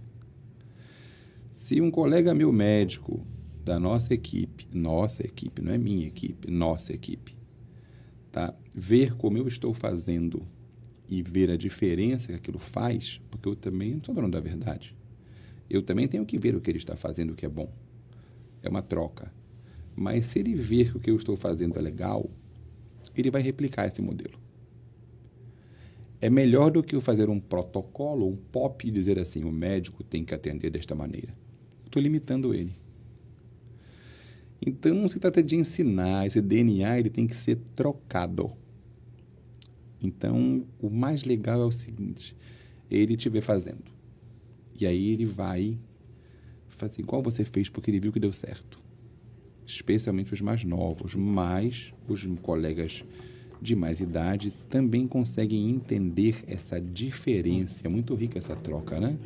[1.52, 3.24] Se um colega meu médico
[3.64, 7.36] da nossa equipe, nossa equipe, não é minha equipe, nossa equipe,
[8.30, 8.54] tá?
[8.74, 10.46] Ver como eu estou fazendo
[11.08, 14.94] e ver a diferença que aquilo faz, porque eu também não sou dono da verdade.
[15.70, 17.72] Eu também tenho que ver o que ele está fazendo, o que é bom.
[18.62, 19.32] É uma troca.
[19.96, 22.28] Mas se ele ver que o que eu estou fazendo é legal,
[23.16, 24.38] ele vai replicar esse modelo.
[26.20, 30.24] É melhor do que fazer um protocolo, um POP e dizer assim: o médico tem
[30.24, 31.34] que atender desta maneira.
[31.84, 32.74] Estou limitando ele.
[34.64, 36.26] Então, não se trata de ensinar.
[36.26, 38.52] Esse DNA ele tem que ser trocado.
[40.00, 42.34] Então, o mais legal é o seguinte:
[42.90, 43.92] ele te vê fazendo.
[44.78, 45.78] E aí ele vai
[46.68, 48.83] fazer igual você fez porque ele viu que deu certo
[49.66, 53.04] especialmente os mais novos, mas os colegas
[53.60, 57.86] de mais idade também conseguem entender essa diferença.
[57.86, 59.16] É muito rica essa troca, né?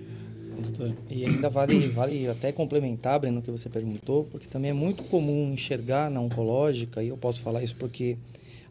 [1.11, 5.03] E ainda vale, vale até complementar, Breno, o que você perguntou, porque também é muito
[5.05, 8.17] comum enxergar na oncológica, e eu posso falar isso porque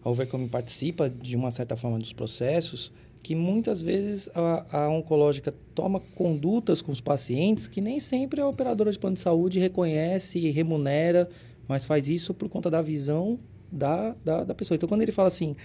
[0.03, 2.91] a Overcome participa de uma certa forma dos processos,
[3.21, 8.47] que muitas vezes a, a oncológica toma condutas com os pacientes que nem sempre a
[8.47, 11.29] operadora de plano de saúde reconhece e remunera
[11.67, 13.39] mas faz isso por conta da visão
[13.71, 14.75] da, da, da, pessoa.
[14.75, 15.55] Então, quando ele fala assim,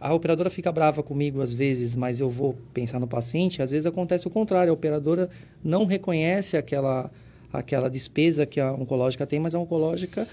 [0.00, 3.86] a operadora fica brava comigo às vezes, mas eu vou pensar no paciente, às vezes
[3.86, 5.28] acontece o contrário, a operadora
[5.62, 7.10] não reconhece aquela,
[7.52, 10.26] aquela despesa que a oncológica tem, mas a oncológica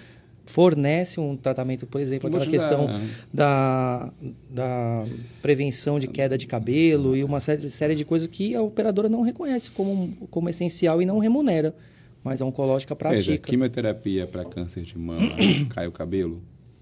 [0.46, 2.88] fornece um tratamento, por exemplo, aquela questão
[3.34, 4.10] da,
[4.50, 5.06] da
[5.42, 9.22] prevenção de queda de cabelo e uma série, série de coisas que a operadora não
[9.22, 11.76] reconhece como, como essencial e não remunera
[12.24, 13.24] mas a oncológica pratica.
[13.24, 15.30] Veja, quimioterapia para câncer de mama,
[15.70, 16.42] cai o cabelo?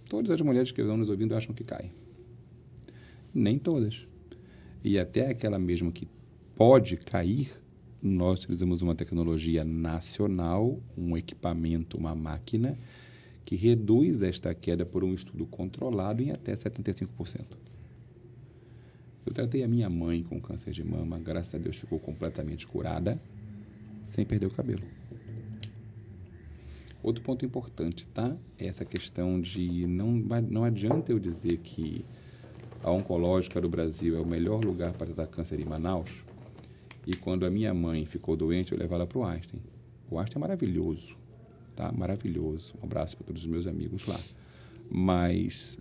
[0.09, 1.91] Todas as mulheres que estão nos ouvindo acham que cai.
[3.33, 4.07] Nem todas.
[4.83, 6.07] E até aquela mesmo que
[6.55, 7.51] pode cair,
[8.01, 12.77] nós utilizamos uma tecnologia nacional, um equipamento, uma máquina,
[13.43, 17.07] que reduz esta queda por um estudo controlado em até 75%.
[19.25, 23.19] Eu tratei a minha mãe com câncer de mama, graças a Deus ficou completamente curada,
[24.03, 24.83] sem perder o cabelo.
[27.05, 28.35] Outro ponto importante, tá?
[28.57, 30.11] É essa questão de não,
[30.49, 32.03] não adianta eu dizer que
[32.83, 36.09] a oncológica do Brasil é o melhor lugar para tratar câncer em Manaus
[37.05, 39.61] e quando a minha mãe ficou doente eu levar ela para o Einstein.
[40.09, 41.15] O Einstein é maravilhoso,
[41.75, 41.91] tá?
[41.91, 42.73] Maravilhoso.
[42.81, 44.19] Um abraço para todos os meus amigos lá.
[44.89, 45.77] Mas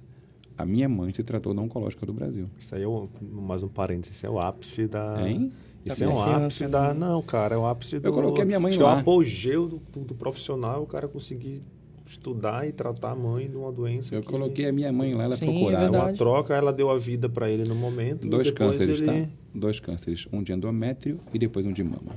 [0.58, 2.50] a minha mãe se tratou na oncológica do Brasil.
[2.60, 5.26] Isso aí é um, mais um parênteses, isso é o ápice da.
[5.26, 5.50] Hein?
[5.84, 6.68] Isso Da é um ápice né?
[6.70, 6.94] da.
[6.94, 8.08] Não, cara, é o ápice do.
[8.08, 8.96] Eu coloquei a minha mãe acho é lá.
[8.96, 11.62] o apogeu do, do, do profissional, o cara conseguir
[12.06, 14.14] estudar e tratar a mãe de uma doença.
[14.14, 15.84] Eu que coloquei a minha mãe lá, ela Sim, procurava.
[15.84, 16.18] É uma verdade.
[16.18, 18.26] troca, ela deu a vida para ele no momento.
[18.28, 19.26] Dois cânceres, ele...
[19.26, 19.30] tá?
[19.54, 20.26] Dois cânceres.
[20.32, 22.16] Um de endométrio e depois um de mama.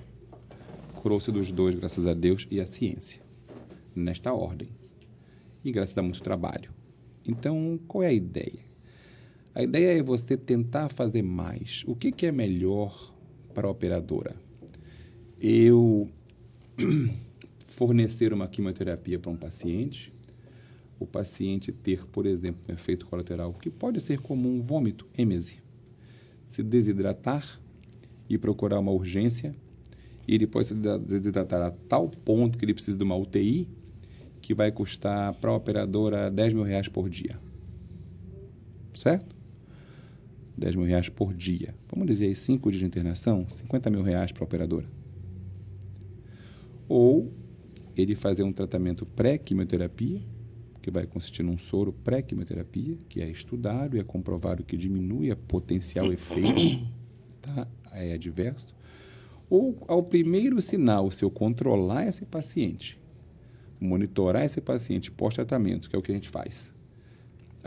[0.95, 3.21] Curou-se dos dois, graças a Deus e à ciência.
[3.95, 4.69] Nesta ordem.
[5.63, 6.71] E graças a muito trabalho.
[7.25, 8.67] Então, qual é a ideia?
[9.53, 11.83] A ideia é você tentar fazer mais.
[11.87, 13.13] O que, que é melhor
[13.57, 14.35] para a operadora?
[15.41, 16.07] Eu
[17.65, 20.13] fornecer uma quimioterapia para um paciente,
[20.99, 25.57] o paciente ter, por exemplo, um efeito colateral que pode ser como um vômito, êmese,
[26.47, 27.59] se desidratar
[28.29, 29.55] e procurar uma urgência,
[30.27, 33.67] e ele pode se desidratar a tal ponto que ele precisa de uma UTI,
[34.39, 37.39] que vai custar para a operadora 10 mil reais por dia.
[38.93, 39.36] Certo?
[40.57, 41.75] 10 mil reais por dia.
[41.89, 44.87] Vamos dizer aí 5 dias de internação, 50 mil reais para a operadora.
[46.89, 47.31] Ou
[47.95, 50.21] ele fazer um tratamento pré-quimioterapia,
[50.81, 55.35] que vai consistir num soro pré-quimioterapia, que é estudado e é comprovado que diminui a
[55.35, 56.85] potencial efeito
[57.41, 57.67] tá?
[57.91, 58.75] é adverso.
[59.49, 62.99] Ou ao primeiro sinal, se eu controlar esse paciente,
[63.79, 66.73] monitorar esse paciente pós-tratamento, que é o que a gente faz,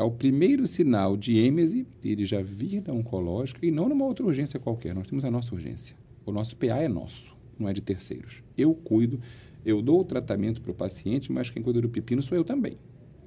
[0.01, 4.59] ao primeiro sinal de êmese, ele já vir da oncológica e não numa outra urgência
[4.59, 4.95] qualquer.
[4.95, 5.95] Nós temos a nossa urgência.
[6.25, 8.43] O nosso PA é nosso, não é de terceiros.
[8.57, 9.21] Eu cuido,
[9.65, 12.79] eu dou o tratamento para o paciente, mas quem cuida do pepino sou eu também.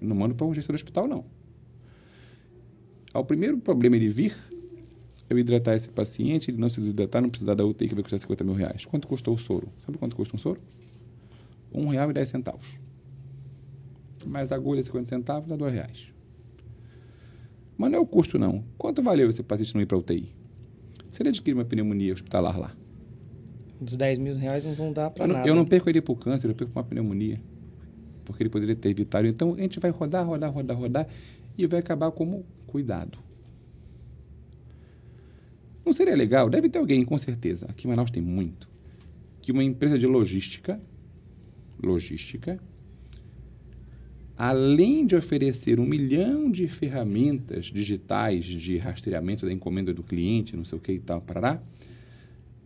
[0.02, 1.26] Não mando para a urgência do hospital, não.
[3.14, 4.36] Ao primeiro problema ele vir,
[5.30, 8.20] eu hidratar esse paciente, ele não se desidratar, não precisar da UTI, que vai custar
[8.20, 8.84] 50 mil reais.
[8.86, 9.70] Quanto custou o soro?
[9.86, 10.60] Sabe quanto custa um soro?
[11.72, 12.68] Um real e dez centavos.
[14.26, 16.12] Mais agulha, 50 centavos, dá dois reais.
[17.78, 18.64] Mas não é o custo, não.
[18.78, 20.32] Quanto valeu esse paciente não ir para UTI?
[21.10, 22.76] Se ele adquirir uma pneumonia hospitalar lá,
[23.82, 25.48] Os 10 mil reais não vão dar para nada.
[25.48, 27.40] eu não perco ele para o câncer, eu perco para uma pneumonia.
[28.26, 29.28] Porque ele poderia ter evitado.
[29.28, 31.08] Então, a gente vai rodar, rodar, rodar, rodar
[31.58, 33.20] e vai acabar como cuidado.
[35.86, 36.50] Não seria legal?
[36.50, 37.66] Deve ter alguém, com certeza.
[37.70, 38.70] Aqui em Manaus tem muito.
[39.42, 40.80] Que uma empresa de logística,
[41.82, 42.58] logística,
[44.38, 50.66] além de oferecer um milhão de ferramentas digitais de rastreamento da encomenda do cliente, não
[50.66, 51.62] sei o que e tal, parará,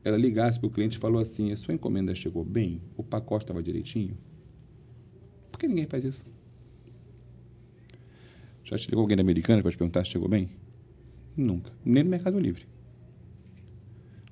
[0.03, 2.81] ela ligasse para o cliente e falou assim, a sua encomenda chegou bem?
[2.95, 4.17] O pacote estava direitinho?
[5.51, 6.25] Por que ninguém faz isso?
[8.63, 10.49] Já ligou alguém da Americana para te perguntar se chegou bem?
[11.35, 11.71] Nunca.
[11.83, 12.65] Nem no Mercado Livre.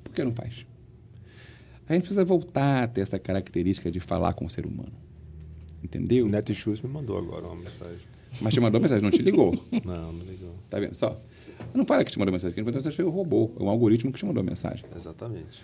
[0.03, 0.65] Por que não faz?
[1.87, 5.04] A gente precisa voltar a ter essa característica de falar com o ser humano.
[5.83, 6.25] Entendeu?
[6.25, 7.99] O Netshoes me mandou agora uma mensagem.
[8.41, 9.51] Mas te mandou mensagem, não te ligou.
[9.85, 10.53] Não, não ligou.
[10.69, 11.17] Tá vendo só?
[11.73, 14.11] Não fala que te mandou mensagem, quem mandou mensagem foi o robô, é um algoritmo
[14.11, 14.83] que te mandou a mensagem.
[14.95, 15.61] Exatamente.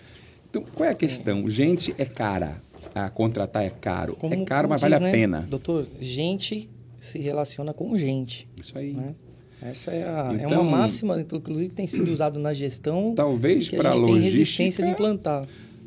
[0.48, 1.48] Então, qual é a questão?
[1.50, 2.62] Gente é cara.
[2.94, 4.16] A contratar é caro.
[4.16, 5.46] Como- é caro, mas vale diz, a né, pena.
[5.48, 8.48] Doutor, gente se relaciona com gente.
[8.60, 8.92] Isso aí.
[8.94, 9.14] Né?
[9.60, 13.12] Essa é, a, é Então- uma máxima, inclusive, que tem sido usado na gestão.
[13.14, 15.46] Talvez que pra a gente tem logística- resistência de implantar.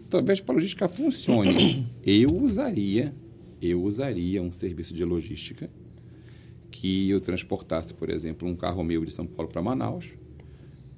[0.10, 1.88] Talvez para a logística funcione.
[2.06, 3.14] eu usaria,
[3.70, 5.70] eu usaria um serviço de logística
[6.72, 10.10] que eu transportasse, por exemplo, um carro meu de São Paulo para Manaus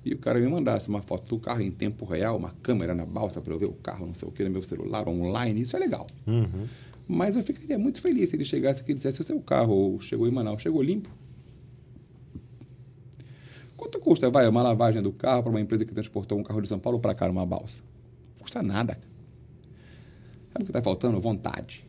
[0.04, 3.06] e o cara me mandasse uma foto do carro em tempo real, uma câmera na
[3.06, 5.76] balsa para eu ver o carro, não sei o que, no meu celular, online, isso
[5.76, 6.08] é legal.
[6.26, 6.66] Uhum.
[7.08, 10.28] Mas eu ficaria muito feliz se ele chegasse aqui e dissesse: o seu carro chegou
[10.28, 11.10] em Manaus, chegou limpo?
[13.76, 16.68] Quanto custa, vai, uma lavagem do carro para uma empresa que transportou um carro de
[16.68, 17.84] São Paulo para cá numa balsa?
[18.40, 18.98] Custa nada.
[20.52, 21.20] Sabe o que está faltando?
[21.20, 21.86] Vontade.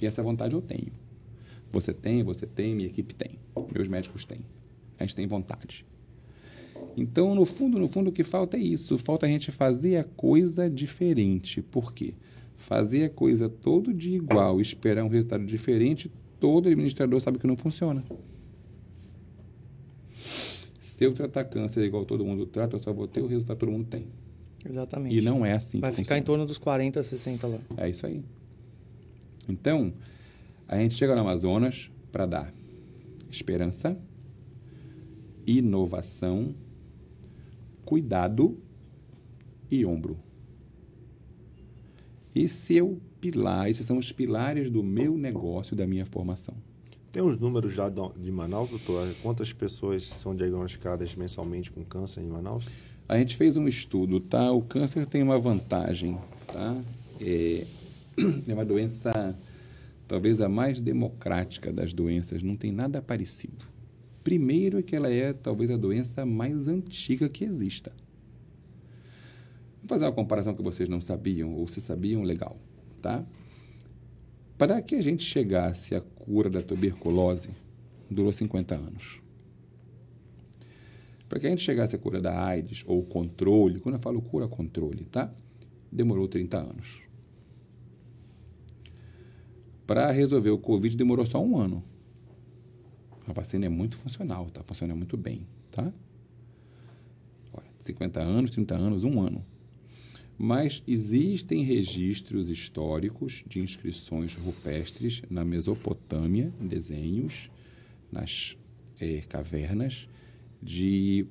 [0.00, 0.92] E essa vontade eu tenho.
[1.70, 3.38] Você tem, você tem, minha equipe tem.
[3.74, 4.40] Meus médicos têm.
[4.98, 5.84] A gente tem vontade.
[6.96, 8.98] Então, no fundo, no fundo, o que falta é isso.
[8.98, 11.62] Falta a gente fazer a coisa diferente.
[11.62, 12.14] Por quê?
[12.56, 17.56] Fazer a coisa todo dia igual, esperar um resultado diferente, todo administrador sabe que não
[17.56, 18.04] funciona.
[20.80, 23.60] Se eu tratar câncer igual todo mundo trata, eu só vou ter o resultado que
[23.60, 24.06] todo mundo tem.
[24.68, 25.16] Exatamente.
[25.16, 26.26] E não é assim Vai que ficar em funciona.
[26.26, 27.58] torno dos 40, 60 lá.
[27.78, 28.22] É isso aí.
[29.50, 29.92] Então,
[30.66, 32.54] a gente chega no Amazonas para dar
[33.30, 33.96] esperança,
[35.46, 36.54] inovação,
[37.84, 38.58] cuidado
[39.70, 40.18] e ombro.
[42.34, 46.54] Esse é o pilar, esses são os pilares do meu negócio, da minha formação.
[47.12, 49.12] Tem os números já de Manaus, doutor?
[49.20, 52.68] Quantas pessoas são diagnosticadas mensalmente com câncer em Manaus?
[53.08, 54.52] A gente fez um estudo, tá?
[54.52, 56.80] O câncer tem uma vantagem, tá?
[57.20, 57.66] É,
[58.46, 59.36] é uma doença,
[60.06, 63.64] talvez a mais democrática das doenças, não tem nada parecido.
[64.22, 67.92] Primeiro é que ela é talvez a doença mais antiga que exista.
[69.80, 72.58] Vou fazer uma comparação que vocês não sabiam, ou se sabiam, legal,
[73.00, 73.24] tá?
[74.58, 77.50] Para que a gente chegasse à cura da tuberculose,
[78.10, 79.20] durou 50 anos.
[81.28, 84.46] Para que a gente chegasse à cura da AIDS, ou controle, quando eu falo cura,
[84.46, 85.32] controle, tá?
[85.90, 87.09] Demorou 30 anos.
[89.90, 91.82] Para resolver o Covid, demorou só um ano.
[93.26, 94.62] A vacina é muito funcional, tá?
[94.62, 95.92] Funciona muito bem, tá?
[97.52, 99.44] Olha, 50 anos, 30 anos, um ano.
[100.38, 107.50] Mas existem registros históricos de inscrições rupestres na Mesopotâmia, desenhos,
[108.12, 108.56] nas
[109.00, 110.08] é, cavernas,
[110.62, 111.26] de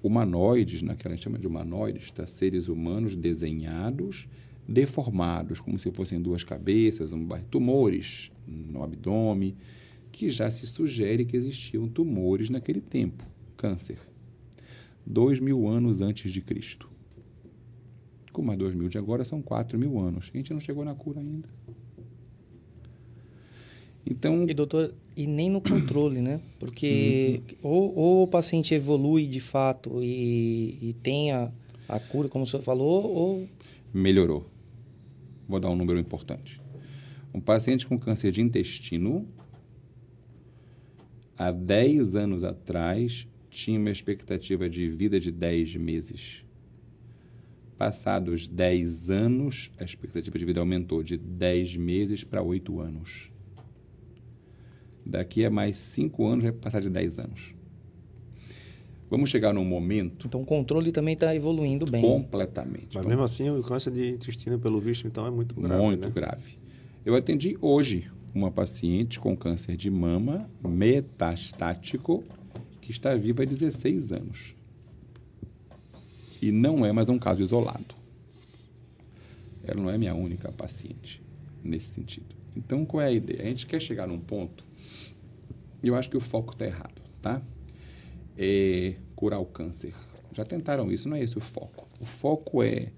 [0.00, 2.28] humanoides, naquela gente chama de humanoides, tá?
[2.28, 4.28] seres humanos desenhados,
[4.66, 9.54] deformados, como se fossem duas cabeças, um, tumores no abdômen,
[10.10, 13.24] que já se sugere que existiam tumores naquele tempo,
[13.56, 13.98] câncer.
[15.04, 16.88] Dois mil anos antes de Cristo.
[18.32, 20.30] Com mais dois mil de agora são quatro mil anos.
[20.32, 21.48] A gente não chegou na cura ainda.
[24.06, 26.40] Então, E doutor, e nem no controle, né?
[26.58, 31.50] Porque ou, ou o paciente evolui de fato e, e tem a,
[31.88, 33.48] a cura, como o senhor falou, ou
[33.92, 34.53] melhorou.
[35.48, 36.60] Vou dar um número importante.
[37.32, 39.28] Um paciente com câncer de intestino,
[41.36, 46.44] há 10 anos atrás, tinha uma expectativa de vida de 10 meses.
[47.76, 53.30] Passados 10 anos, a expectativa de vida aumentou de 10 meses para 8 anos.
[55.04, 57.54] Daqui a mais 5 anos vai passar de 10 anos.
[59.14, 62.02] Vamos chegar num momento então o controle também está evoluindo bem.
[62.02, 62.88] completamente.
[62.92, 66.10] Mas mesmo assim, o câncer de intestino, pelo visto, então é muito grave, muito né?
[66.12, 66.58] grave.
[67.06, 72.24] Eu atendi hoje uma paciente com câncer de mama metastático
[72.80, 74.56] que está viva há 16 anos.
[76.42, 77.94] E não é mais um caso isolado.
[79.62, 81.22] Ela não é minha única paciente
[81.62, 82.34] nesse sentido.
[82.56, 83.42] Então, qual é a ideia?
[83.42, 84.66] A gente quer chegar num ponto,
[85.84, 87.40] e eu acho que o foco está errado, tá?
[88.36, 89.94] É curar o câncer.
[90.34, 91.88] Já tentaram isso, não é esse o foco.
[91.98, 92.88] O foco é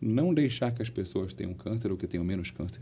[0.00, 2.80] não deixar que as pessoas tenham câncer ou que tenham menos câncer.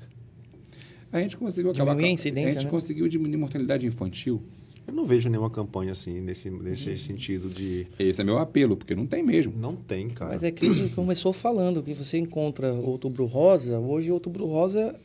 [1.12, 2.70] A gente conseguiu acabar Diminuir a incidência, A gente né?
[2.70, 4.42] conseguiu diminuir a mortalidade infantil.
[4.86, 7.86] Eu não vejo nenhuma campanha assim, nesse, nesse sentido de...
[7.99, 9.53] Esse é meu apelo, porque não tem mesmo.
[9.55, 10.30] Não tem, cara.
[10.32, 13.78] Mas é que começou falando que você encontra outubro rosa.
[13.78, 14.99] Hoje, outubro rosa,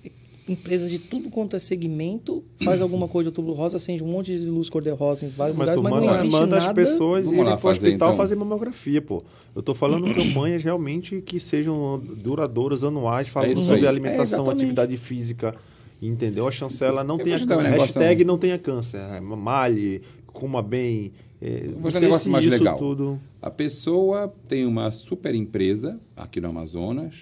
[0.50, 4.38] empresa de tudo quanto é segmento faz alguma coisa de outubro rosa, acende um monte
[4.38, 6.74] de luz cor-de-rosa em vários Mas lugares, mas manda, não existe manda as nada.
[6.74, 8.18] pessoas Vamos irem lá pro fazer, hospital então.
[8.18, 9.22] fazer mamografia, pô.
[9.56, 13.88] Eu tô falando campanhas realmente que sejam duradouras, anuais, falando isso sobre aí.
[13.88, 15.56] alimentação, É, atividade física,
[16.02, 16.48] entendeu?
[16.48, 17.64] A chancela não Eu tenha dar um câncer.
[17.72, 18.98] negócio- Hashtag não tenha câncer.
[19.00, 21.12] É, Malhe, coma bem.
[21.42, 22.78] É, vou não dar um negócio se mais isso legal.
[22.78, 23.20] tudo...
[23.42, 27.16] A pessoa tem uma super empresa aqui no Amazonas,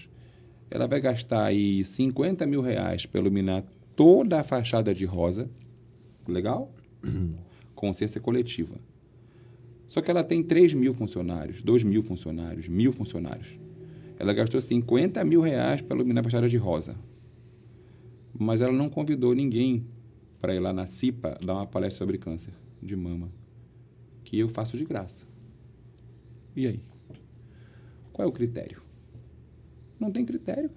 [0.71, 3.63] ela vai gastar aí 50 mil reais para iluminar
[3.95, 5.49] toda a fachada de rosa,
[6.27, 6.71] legal?
[7.75, 8.75] Consciência coletiva.
[9.87, 13.47] Só que ela tem 3 mil funcionários, 2 mil funcionários, mil funcionários.
[14.19, 16.95] Ela gastou 50 mil reais para iluminar a fachada de rosa.
[18.37, 19.85] Mas ela não convidou ninguém
[20.39, 23.31] para ir lá na CIPA dar uma palestra sobre câncer de mama,
[24.23, 25.25] que eu faço de graça.
[26.55, 26.79] E aí?
[28.13, 28.88] Qual é o critério?
[29.99, 30.69] Não tem critério.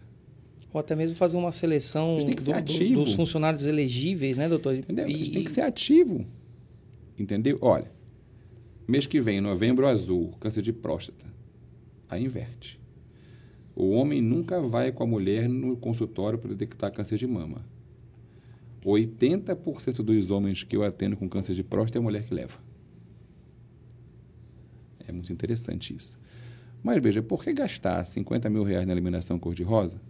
[0.72, 2.16] Ou até mesmo fazer uma seleção
[2.52, 2.52] do-
[3.04, 4.74] dos funcionários elegíveis, né, doutor?
[4.74, 5.06] Entendeu?
[5.08, 6.24] E- têm que ser ativo.
[7.18, 7.58] Entendeu?
[7.60, 7.90] Olha,
[8.88, 11.26] mês que vem, novembro azul, câncer de próstata.
[12.08, 12.80] Aí inverte.
[13.76, 17.64] O homem nunca vai com a mulher no consultório para detectar câncer de mama.
[18.84, 22.58] 80% dos homens que eu atendo com câncer de próstata é a mulher que leva.
[25.06, 26.18] É muito interessante isso.
[26.82, 30.00] Mas veja, por que gastar 50 mil reais na eliminação cor-de-rosa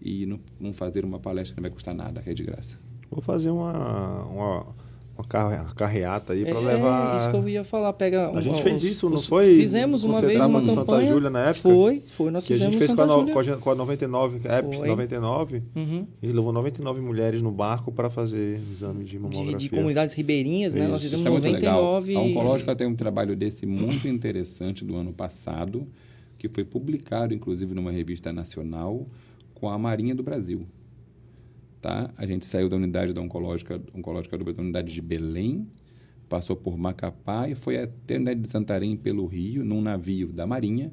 [0.00, 2.78] e não, não fazer uma palestra que não vai custar nada, que é de graça?
[3.10, 4.74] Vou fazer uma, uma,
[5.20, 7.16] uma carre- carreata aí para é, levar...
[7.20, 7.92] isso que eu ia falar.
[7.92, 9.54] Pega A gente os- fez isso, não os- foi?
[9.56, 11.08] Fizemos uma vez uma no Santa campanha.
[11.08, 11.60] Júlia na época?
[11.62, 12.30] Foi, foi.
[12.30, 13.34] Nós que a fizemos gente fez no com a, Santa Júlia.
[13.34, 14.88] com a, com a 99, Apps Foi.
[14.88, 16.06] 99, Uhum.
[16.22, 19.56] e levou 99 mulheres no barco para fazer exame de De, mamografia.
[19.56, 20.86] de comunidades ribeirinhas, né?
[20.88, 21.82] Nós Isso, fizemos Isso é muito legal.
[21.82, 22.16] 99.
[22.16, 25.86] A Oncológica tem um trabalho desse muito interessante do ano passado,
[26.38, 29.06] que foi publicado, inclusive, numa revista nacional,
[29.54, 30.62] com a Marinha do Brasil.
[31.80, 32.10] Tá?
[32.16, 35.66] A gente saiu da unidade da Oncológica, oncológica da unidade de Belém,
[36.28, 40.46] passou por Macapá e foi até a unidade de Santarém, pelo Rio, num navio da
[40.46, 40.92] Marinha,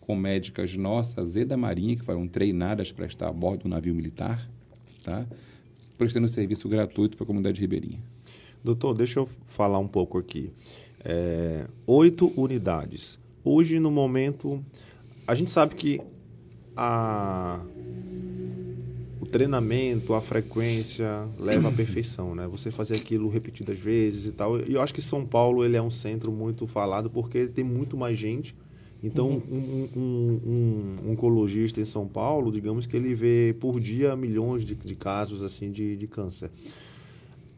[0.00, 3.94] com médicas nossas e da Marinha, que foram treinadas para estar a bordo do navio
[3.94, 4.48] militar,
[5.04, 5.26] tá?
[5.98, 7.98] prestando serviço gratuito para a comunidade ribeirinha.
[8.62, 10.50] Doutor, deixa eu falar um pouco aqui.
[11.04, 13.18] É, oito unidades.
[13.44, 14.64] Hoje, no momento,
[15.26, 16.00] a gente sabe que
[16.76, 17.60] a,
[19.26, 22.46] o treinamento, a frequência leva à perfeição, né?
[22.46, 24.60] Você fazer aquilo repetidas vezes e tal.
[24.60, 27.96] E eu acho que São Paulo ele é um centro muito falado porque tem muito
[27.96, 28.54] mais gente.
[29.02, 29.42] Então, uhum.
[29.50, 34.64] um, um, um, um, oncologista em São Paulo, digamos que ele vê por dia milhões
[34.64, 36.50] de, de casos assim de, de câncer.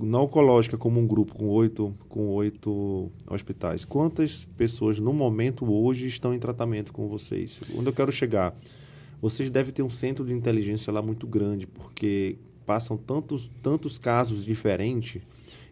[0.00, 6.06] Na oncológica, como um grupo com oito, com oito hospitais, quantas pessoas no momento hoje
[6.06, 7.60] estão em tratamento com vocês?
[7.76, 8.54] Onde eu quero chegar?
[9.20, 14.44] Vocês devem ter um centro de inteligência lá muito grande, porque passam tantos, tantos casos
[14.44, 15.22] diferentes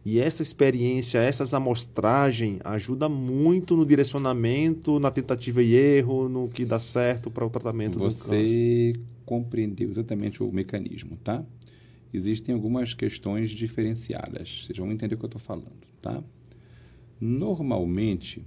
[0.09, 6.64] e essa experiência, essas amostragens ajuda muito no direcionamento, na tentativa e erro, no que
[6.64, 8.49] dá certo para o tratamento Você do câncer.
[8.49, 8.92] Você
[9.24, 11.44] compreendeu exatamente o mecanismo, tá?
[12.14, 14.62] Existem algumas questões diferenciadas.
[14.64, 16.22] Vocês vão entender o que eu estou falando, tá?
[17.20, 18.47] Normalmente,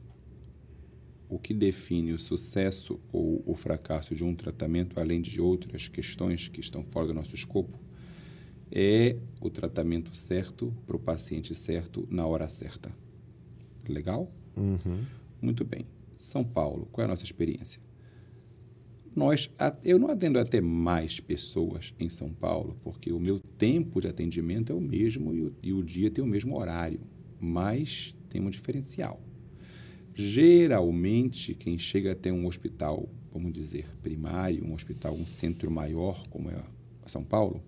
[1.30, 6.48] o que define o sucesso ou o fracasso de um tratamento, além de outras questões
[6.48, 7.80] que estão fora do nosso escopo,
[8.72, 12.92] é o tratamento certo para o paciente certo na hora certa.
[13.88, 14.32] Legal?
[14.58, 15.04] Uhum.
[15.40, 15.86] Muito bem.
[16.18, 17.82] São Paulo, qual é a nossa experiência?
[19.16, 19.50] Nós,
[19.84, 24.72] eu não atendo até mais pessoas em São Paulo, porque o meu tempo de atendimento
[24.72, 27.02] é o mesmo e o, e o dia tem o mesmo horário,
[27.40, 29.20] mas tem um diferencial.
[30.22, 36.50] Geralmente, quem chega até um hospital, vamos dizer, primário, um hospital, um centro maior, como
[36.50, 36.62] é
[37.08, 37.64] São Paulo,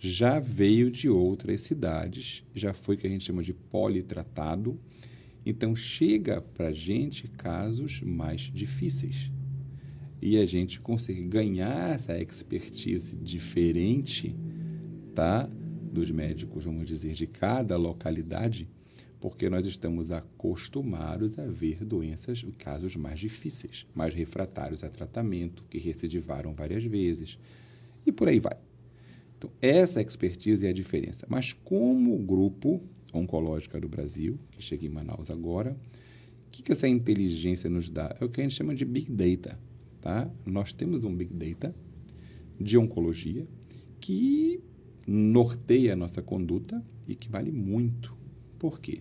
[0.00, 4.76] já veio de outras cidades, já foi o que a gente chama de politratado.
[5.46, 9.30] Então, chega para a gente casos mais difíceis.
[10.20, 14.34] E a gente consegue ganhar essa expertise diferente
[15.14, 15.48] tá,
[15.92, 18.68] dos médicos, vamos dizer, de cada localidade,
[19.24, 25.78] porque nós estamos acostumados a ver doenças, casos mais difíceis, mais refratários a tratamento, que
[25.78, 27.38] recidivaram várias vezes,
[28.04, 28.58] e por aí vai.
[29.38, 31.26] Então, essa expertise é a diferença.
[31.26, 32.82] Mas como grupo
[33.14, 35.74] oncológica do Brasil, que chega em Manaus agora,
[36.46, 38.14] o que, que essa inteligência nos dá?
[38.20, 39.58] É o que a gente chama de Big Data.
[40.02, 40.30] Tá?
[40.44, 41.74] Nós temos um Big Data
[42.60, 43.46] de oncologia
[43.98, 44.60] que
[45.06, 48.14] norteia a nossa conduta e que vale muito.
[48.58, 49.00] Por quê?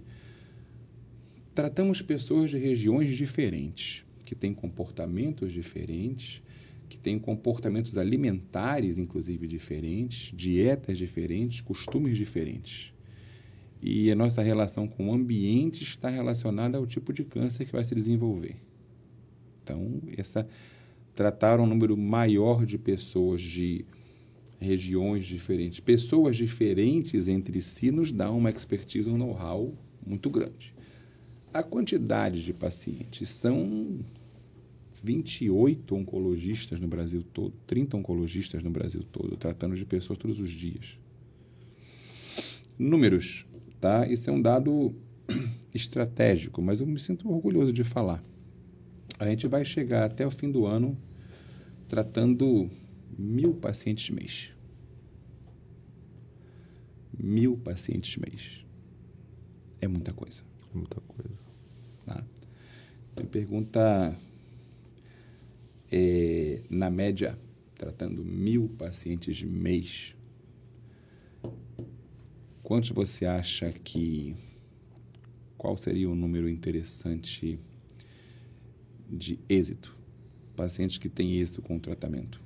[1.54, 6.42] Tratamos pessoas de regiões diferentes, que têm comportamentos diferentes,
[6.90, 12.92] que têm comportamentos alimentares, inclusive, diferentes, dietas diferentes, costumes diferentes.
[13.82, 17.84] E a nossa relação com o ambiente está relacionada ao tipo de câncer que vai
[17.84, 18.56] se desenvolver.
[19.62, 20.48] Então, essa,
[21.14, 23.86] tratar um número maior de pessoas de
[24.60, 29.72] regiões diferentes, pessoas diferentes entre si, nos dá uma expertise, um know-how
[30.06, 30.74] muito grande.
[31.54, 34.00] A quantidade de pacientes são
[35.04, 40.50] 28 oncologistas no Brasil todo, 30 oncologistas no Brasil todo, tratando de pessoas todos os
[40.50, 40.98] dias.
[42.80, 43.46] Números,
[43.80, 44.08] tá?
[44.08, 44.96] Isso é um dado
[45.76, 48.24] estratégico, mas eu me sinto orgulhoso de falar.
[49.20, 50.98] A gente vai chegar até o fim do ano
[51.88, 52.68] tratando
[53.16, 54.52] mil pacientes mês.
[57.16, 58.66] Mil pacientes mês.
[59.80, 60.42] É muita coisa.
[60.74, 61.43] Muita coisa.
[63.16, 64.18] Tem pergunta
[65.92, 67.38] é, na média,
[67.76, 70.16] tratando mil pacientes mês,
[72.64, 74.36] quantos você acha que.
[75.58, 77.58] Qual seria o número interessante
[79.10, 79.96] de êxito?
[80.56, 82.42] Pacientes que têm êxito com o tratamento?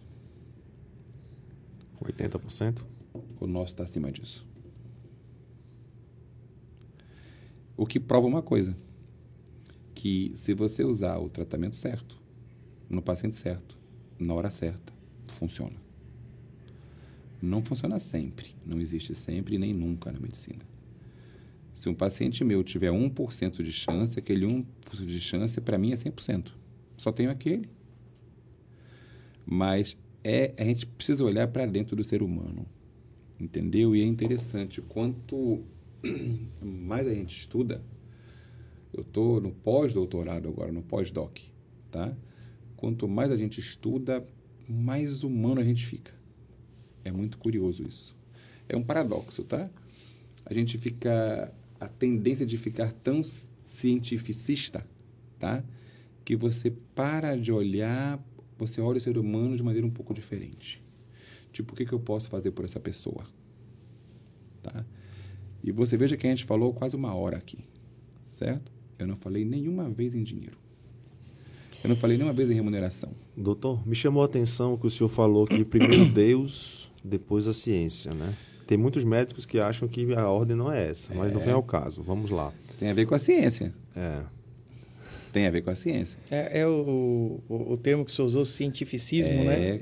[2.03, 2.84] 80%?
[3.39, 4.45] O nosso está acima disso.
[7.76, 8.76] O que prova uma coisa:
[10.08, 12.18] que se você usar o tratamento certo,
[12.89, 13.78] no paciente certo,
[14.18, 14.93] na hora certa,
[15.28, 15.76] funciona.
[17.41, 20.62] Não funciona sempre, não existe sempre nem nunca na medicina.
[21.74, 24.66] Se um paciente meu tiver 1% de chance, aquele 1%
[25.05, 26.53] de chance para mim é 100%.
[26.95, 27.70] Só tenho aquele.
[29.45, 32.66] Mas é, a gente precisa olhar para dentro do ser humano.
[33.38, 33.93] Entendeu?
[33.93, 35.66] E é interessante, quanto
[36.64, 37.84] mais a gente estuda,
[38.97, 41.37] eu estou no pós-doutorado agora, no pós-doc,
[41.91, 42.15] tá?
[42.75, 44.25] quanto mais a gente estuda,
[44.69, 46.13] mais humano a gente fica.
[47.03, 48.15] É muito curioso isso.
[48.69, 49.69] É um paradoxo, tá?
[50.45, 51.53] A gente fica.
[51.79, 53.21] A tendência de ficar tão
[53.63, 54.83] cientificista,
[55.37, 55.63] tá?
[56.25, 58.19] que você para de olhar,
[58.57, 60.83] você olha o ser humano de maneira um pouco diferente.
[61.53, 63.25] Tipo, o que, que eu posso fazer por essa pessoa?
[64.61, 64.83] Tá?
[65.63, 67.59] E você veja que a gente falou quase uma hora aqui,
[68.25, 68.71] certo?
[68.99, 70.57] Eu não falei nenhuma vez em dinheiro.
[71.83, 73.11] Eu não falei nenhuma vez em remuneração.
[73.35, 78.13] Doutor, me chamou a atenção que o senhor falou que primeiro Deus, depois a ciência,
[78.13, 78.35] né?
[78.65, 81.63] Tem muitos médicos que acham que a ordem não é essa, mas não vem ao
[81.63, 82.03] caso.
[82.03, 82.51] Vamos lá.
[82.77, 83.73] Tem a ver com a ciência.
[83.95, 84.21] É.
[85.31, 86.19] Tem a ver com a ciência.
[86.29, 89.75] É, é o, o, o termo que você usou, cientificismo, né?
[89.75, 89.81] É,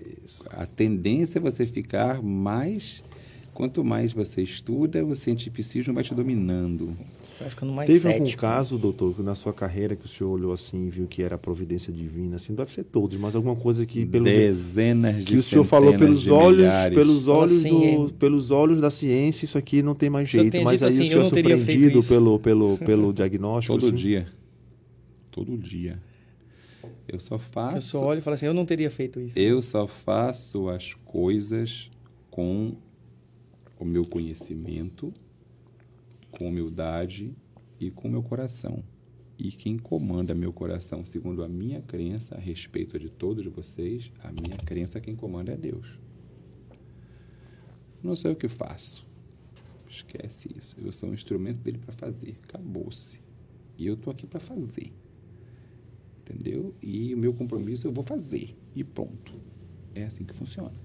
[0.52, 3.04] a tendência é você ficar mais.
[3.56, 6.94] Quanto mais você estuda, o cientificismo vai te dominando.
[7.24, 8.42] Você vai ficando mais Teve algum cético.
[8.42, 11.38] caso, doutor, que na sua carreira que o senhor olhou assim e viu que era
[11.38, 15.42] providência divina, assim, deve ser todos, mas alguma coisa que pelo Dezenas de que o
[15.42, 16.98] senhor falou pelos olhos, milhares.
[16.98, 18.12] pelos olhos assim, do, é.
[18.20, 21.22] pelos olhos da ciência, isso aqui não tem mais jeito, mas aí assim, o senhor
[21.22, 23.96] é surpreendido pelo pelo pelo diagnóstico Todo assim?
[23.96, 24.28] dia.
[25.32, 25.98] Todo dia.
[27.08, 27.78] Eu só faço.
[27.78, 29.40] Eu só olho e falo assim, eu não teria feito isso.
[29.40, 31.90] Eu só faço as coisas
[32.30, 32.74] com
[33.86, 35.14] o meu conhecimento,
[36.32, 37.36] com humildade
[37.80, 38.84] e com meu coração.
[39.38, 44.32] E quem comanda meu coração, segundo a minha crença a respeito de todos vocês, a
[44.32, 46.00] minha crença quem comanda é Deus.
[48.02, 49.06] Não sei o que faço.
[49.88, 50.80] Esquece isso.
[50.80, 52.40] Eu sou um instrumento dele para fazer.
[52.44, 53.20] Acabou-se.
[53.78, 54.92] E eu estou aqui para fazer.
[56.22, 56.74] Entendeu?
[56.82, 58.56] E o meu compromisso eu vou fazer.
[58.76, 59.34] E pronto.
[59.94, 60.85] É assim que funciona.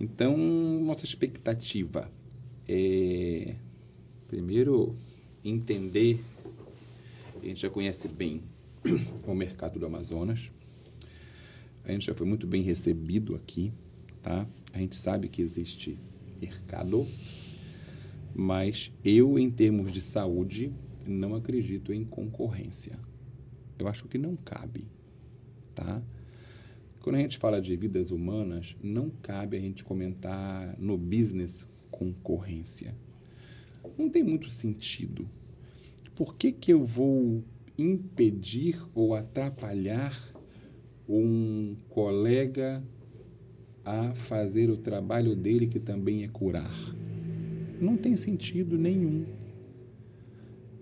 [0.00, 2.10] Então, nossa expectativa
[2.68, 3.56] é,
[4.28, 4.94] primeiro,
[5.42, 6.22] entender.
[7.42, 8.42] A gente já conhece bem
[9.26, 10.50] o mercado do Amazonas.
[11.84, 13.72] A gente já foi muito bem recebido aqui,
[14.22, 14.46] tá?
[14.72, 15.98] A gente sabe que existe
[16.38, 17.06] mercado,
[18.34, 20.70] mas eu, em termos de saúde,
[21.06, 22.98] não acredito em concorrência.
[23.78, 24.84] Eu acho que não cabe,
[25.74, 26.02] tá?
[27.08, 32.94] Quando a gente fala de vidas humanas, não cabe a gente comentar no business concorrência.
[33.96, 35.26] Não tem muito sentido.
[36.14, 37.42] Por que, que eu vou
[37.78, 40.22] impedir ou atrapalhar
[41.08, 42.84] um colega
[43.82, 46.76] a fazer o trabalho dele, que também é curar?
[47.80, 49.24] Não tem sentido nenhum.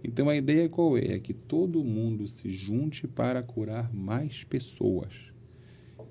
[0.03, 1.05] Então a ideia qual é?
[1.05, 5.36] É que todo mundo se junte para curar mais pessoas.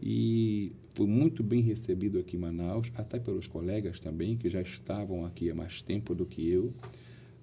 [0.01, 5.25] E fui muito bem recebido aqui em Manaus, até pelos colegas também, que já estavam
[5.25, 6.73] aqui há mais tempo do que eu.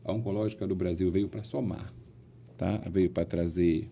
[0.04, 1.92] A Oncológica do Brasil veio para somar,
[2.56, 2.78] tá?
[2.90, 3.88] veio para trazer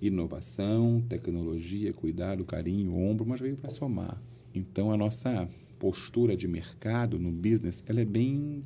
[0.00, 4.20] inovação, tecnologia, cuidado, carinho, ombro, mas veio para somar.
[4.54, 8.62] Então a nossa postura de mercado no business, ela é bem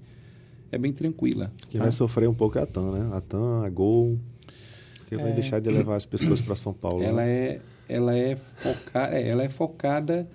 [0.71, 1.53] é bem tranquila.
[1.71, 1.85] Quem tá?
[1.85, 3.17] vai sofrer um pouco é a TAM, né?
[3.17, 4.19] A TAM, a Gol,
[5.07, 7.03] que vai deixar de levar as pessoas para São Paulo.
[7.03, 7.31] Ela né?
[7.31, 10.29] é, ela é, foca, é, ela é focada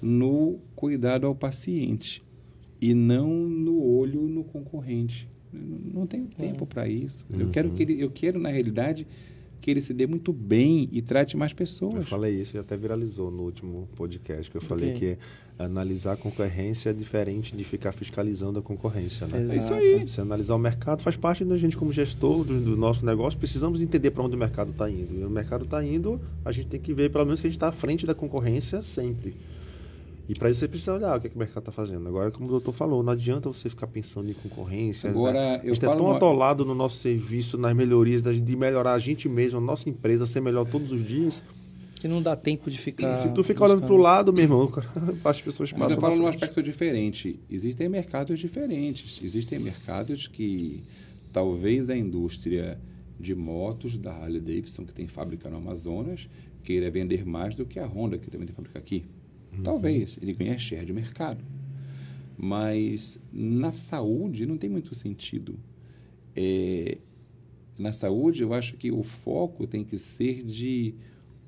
[0.00, 2.22] no cuidado ao paciente
[2.80, 5.28] e não no olho no concorrente.
[5.52, 7.26] Não tenho tempo para isso.
[7.30, 9.06] Eu quero que ele, eu quero na realidade
[9.60, 12.08] que ele se dê muito bem e trate mais Eu pessoas.
[12.08, 15.18] falei isso e até viralizou no último podcast, que eu falei que
[15.58, 19.44] analisar a concorrência é diferente de ficar fiscalizando a concorrência, né?
[19.50, 20.06] É isso aí.
[20.06, 23.82] Você analisar o mercado faz parte da gente como gestor do, do nosso negócio, precisamos
[23.82, 25.18] entender para onde o mercado está indo.
[25.20, 27.56] E o mercado está indo, a gente tem que ver pelo menos que a gente
[27.56, 29.34] está à frente da concorrência sempre.
[30.28, 32.06] E para isso você precisa olhar o que, é que o mercado está fazendo.
[32.06, 35.08] Agora, como o doutor falou, não adianta você ficar pensando em concorrência.
[35.08, 35.60] Agora, né?
[35.64, 38.92] eu a gente é falo tão uma- atolado no nosso serviço, nas melhorias, de melhorar
[38.92, 41.42] a gente mesmo, a nossa empresa, ser melhor todos os dias.
[41.98, 43.22] Que não dá tempo de ficar.
[43.22, 43.94] Se tu ficar olhando buscando.
[43.94, 44.70] pro lado, meu irmão,
[45.24, 47.40] as pessoas Mas passam eu na falo num aspecto diferente.
[47.50, 49.20] Existem mercados diferentes.
[49.24, 50.84] Existem mercados que
[51.32, 52.78] talvez a indústria
[53.18, 56.28] de motos da Harley Davidson, que tem fábrica no Amazonas,
[56.62, 59.04] queira vender mais do que a Honda, que também tem fábrica aqui.
[59.62, 60.18] Talvez.
[60.20, 61.44] Ele ganhe share de mercado.
[62.36, 65.58] Mas na saúde não tem muito sentido.
[66.36, 66.98] É,
[67.76, 70.94] na saúde, eu acho que o foco tem que ser de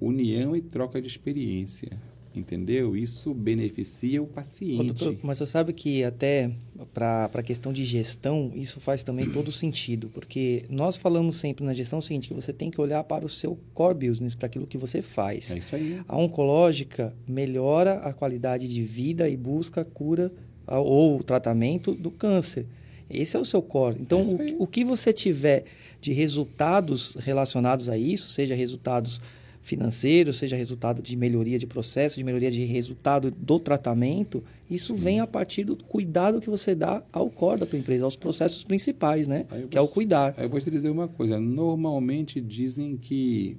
[0.01, 1.91] união e troca de experiência.
[2.35, 2.97] Entendeu?
[2.97, 4.85] Isso beneficia o Ô, paciente.
[4.93, 6.51] doutor, mas você sabe que até
[6.95, 11.75] para a questão de gestão, isso faz também todo sentido, porque nós falamos sempre na
[11.75, 14.67] gestão o seguinte, que você tem que olhar para o seu core business, para aquilo
[14.67, 15.51] que você faz.
[15.51, 16.01] É isso aí.
[16.07, 20.33] A oncológica melhora a qualidade de vida e busca a cura
[20.69, 22.65] ou o tratamento do câncer.
[23.11, 23.97] Esse é o seu core.
[24.01, 25.65] Então, É o, o que você tiver
[26.01, 29.21] de resultados relacionados a isso, seja resultados
[29.63, 35.21] financeiro, seja resultado de melhoria de processo, de melhoria de resultado do tratamento, isso vem
[35.21, 39.29] a partir do cuidado que você dá ao core da tua empresa, aos processos principais,
[39.29, 39.47] né?
[39.69, 40.35] Que é o cuidar.
[40.37, 41.39] Aí eu vou te dizer uma coisa.
[41.39, 43.57] Normalmente dizem que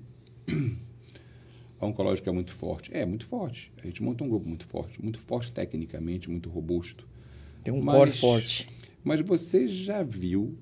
[1.79, 2.89] a oncológica é muito forte.
[2.93, 3.71] É, muito forte.
[3.83, 5.01] A gente monta um grupo muito forte.
[5.01, 7.07] Muito forte tecnicamente, muito robusto.
[7.63, 8.67] Tem um Mas- core forte.
[9.03, 10.55] Mas você já viu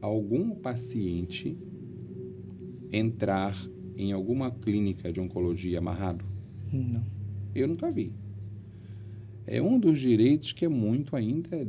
[0.00, 1.56] algum paciente
[2.92, 3.56] entrar
[3.96, 6.24] em alguma clínica de oncologia amarrado?
[6.72, 7.04] Não.
[7.54, 8.12] Eu nunca vi.
[9.46, 11.66] É um dos direitos que é muito ainda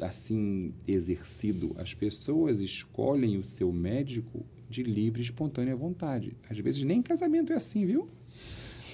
[0.00, 1.74] assim exercido.
[1.76, 6.36] As pessoas escolhem o seu médico de livre e espontânea vontade.
[6.48, 8.08] Às vezes nem casamento é assim, viu?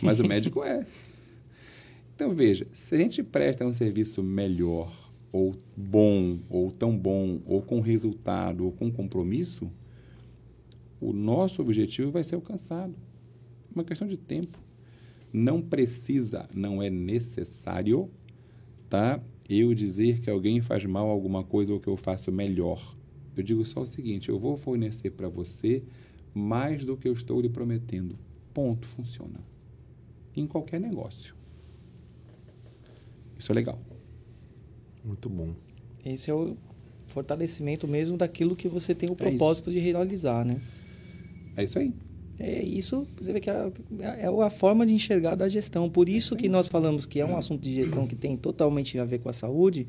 [0.01, 0.87] Mas o médico é.
[2.15, 4.93] Então veja, se a gente presta um serviço melhor,
[5.33, 9.71] ou bom, ou tão bom, ou com resultado, ou com compromisso,
[11.05, 12.95] o nosso objetivo vai ser alcançado.
[13.75, 14.59] Uma questão de tempo.
[15.31, 18.11] Não precisa, não é necessário,
[18.89, 19.21] tá?
[19.47, 22.97] Eu dizer que alguém faz mal alguma coisa ou que eu faço melhor.
[23.37, 25.83] Eu digo só o seguinte: eu vou fornecer para você
[26.33, 28.19] mais do que eu estou lhe prometendo.
[28.55, 29.41] Ponto, funciona.
[30.35, 31.35] Em qualquer negócio.
[33.39, 33.79] Isso é legal.
[35.05, 35.55] Muito bom.
[36.05, 36.57] Esse é o
[37.09, 40.63] fortalecimento mesmo daquilo que você tem o É propósito de realizar, né?
[41.57, 41.93] É isso aí.
[42.39, 45.89] É isso, você vê que é, é a forma de enxergar da gestão.
[45.89, 49.05] Por isso que nós falamos que é um assunto de gestão que tem totalmente a
[49.05, 49.87] ver com a saúde,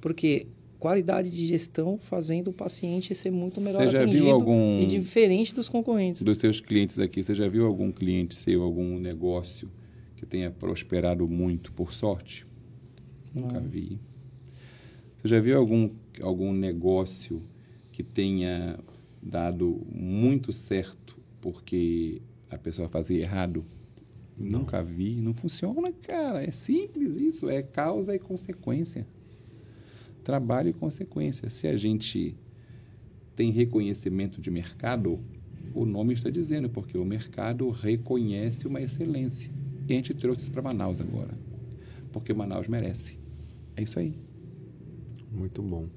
[0.00, 0.48] porque
[0.80, 4.86] qualidade de gestão fazendo o paciente ser muito melhor Você já viu atendido algum- e
[4.86, 6.20] diferente dos concorrentes.
[6.22, 9.70] Dos seus clientes aqui, você já viu algum cliente seu, algum negócio
[10.16, 12.44] que tenha prosperado muito por sorte?
[13.32, 14.00] Nunca vi.
[15.18, 15.90] Você já viu algum,
[16.20, 17.40] algum negócio
[17.92, 18.78] que tenha
[19.24, 22.20] dado muito certo porque
[22.50, 23.64] a pessoa fazia errado?
[24.38, 25.20] Nunca vi.
[25.20, 26.42] Não funciona, cara.
[26.42, 27.48] É simples isso.
[27.48, 29.06] É causa e consequência.
[30.22, 31.48] Trabalho e consequência.
[31.48, 32.36] Se a gente
[33.36, 35.20] tem reconhecimento de mercado,
[35.74, 39.52] o nome está dizendo, porque o mercado reconhece uma excelência.
[39.88, 41.36] E a gente trouxe isso para Manaus agora,
[42.12, 43.18] porque Manaus merece.
[43.76, 44.14] É isso aí.
[45.32, 45.88] Muito bom.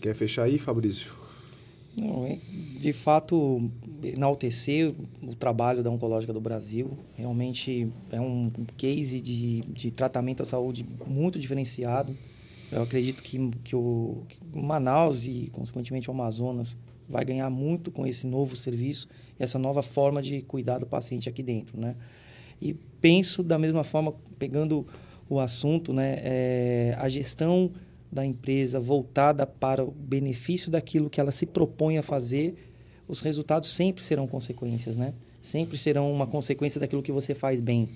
[0.00, 1.12] Quer fechar aí, Fabrício?
[1.96, 2.38] Não, é,
[2.78, 3.70] de fato,
[4.02, 6.98] enaltecer o trabalho da Oncológica do Brasil.
[7.14, 12.16] Realmente é um case de, de tratamento à saúde muito diferenciado.
[12.70, 16.76] Eu acredito que, que, o, que Manaus e, consequentemente, o Amazonas
[17.08, 21.42] vai ganhar muito com esse novo serviço essa nova forma de cuidar do paciente aqui
[21.42, 21.94] dentro, né?
[22.60, 24.86] E penso da mesma forma, pegando
[25.28, 26.18] o assunto, né?
[26.22, 27.70] É, a gestão
[28.10, 32.54] da empresa voltada para o benefício daquilo que ela se propõe a fazer,
[33.08, 35.14] os resultados sempre serão consequências, né?
[35.40, 37.88] Sempre serão uma consequência daquilo que você faz bem.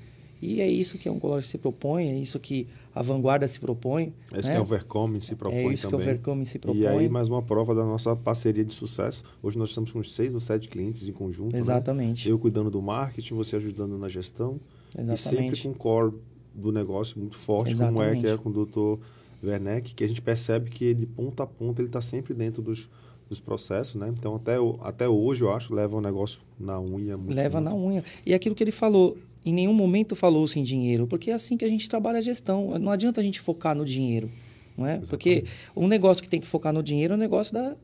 [0.42, 4.14] E é isso que a Oncológica se propõe, é isso que a Vanguarda se propõe.
[4.32, 4.54] É isso né?
[4.54, 6.08] que a Overcome se propõe É isso que a também.
[6.08, 6.80] Overcome se propõe.
[6.80, 9.22] E aí, mais uma prova da nossa parceria de sucesso.
[9.42, 11.52] Hoje nós estamos com seis ou sete clientes em conjunto.
[11.52, 11.58] né?
[11.58, 12.28] Exatamente.
[12.28, 14.58] Eu cuidando do marketing, você ajudando na gestão.
[14.94, 15.62] E sempre Exatamente.
[15.64, 16.14] com um core
[16.54, 18.42] do negócio muito forte, como é que é Exatamente.
[18.42, 19.04] com o Dr.
[19.43, 22.88] Werneck, que a gente percebe que ele, ponta a ponta, ele está sempre dentro dos,
[23.28, 24.12] dos processos, né?
[24.16, 27.16] Então, até, até hoje, eu acho, leva o negócio na unha.
[27.16, 27.72] Muito, Leva muito.
[27.74, 28.05] na unha.
[28.26, 31.64] E aquilo que ele falou, em nenhum momento falou-se em dinheiro, porque é assim que
[31.64, 32.78] a gente trabalha a gestão.
[32.78, 34.30] Não adianta a gente focar no dinheiro.
[34.78, 34.97] Não é?
[35.11, 35.45] Porque
[35.76, 37.76] um negócio que tem que focar no dinheiro é um negócio da,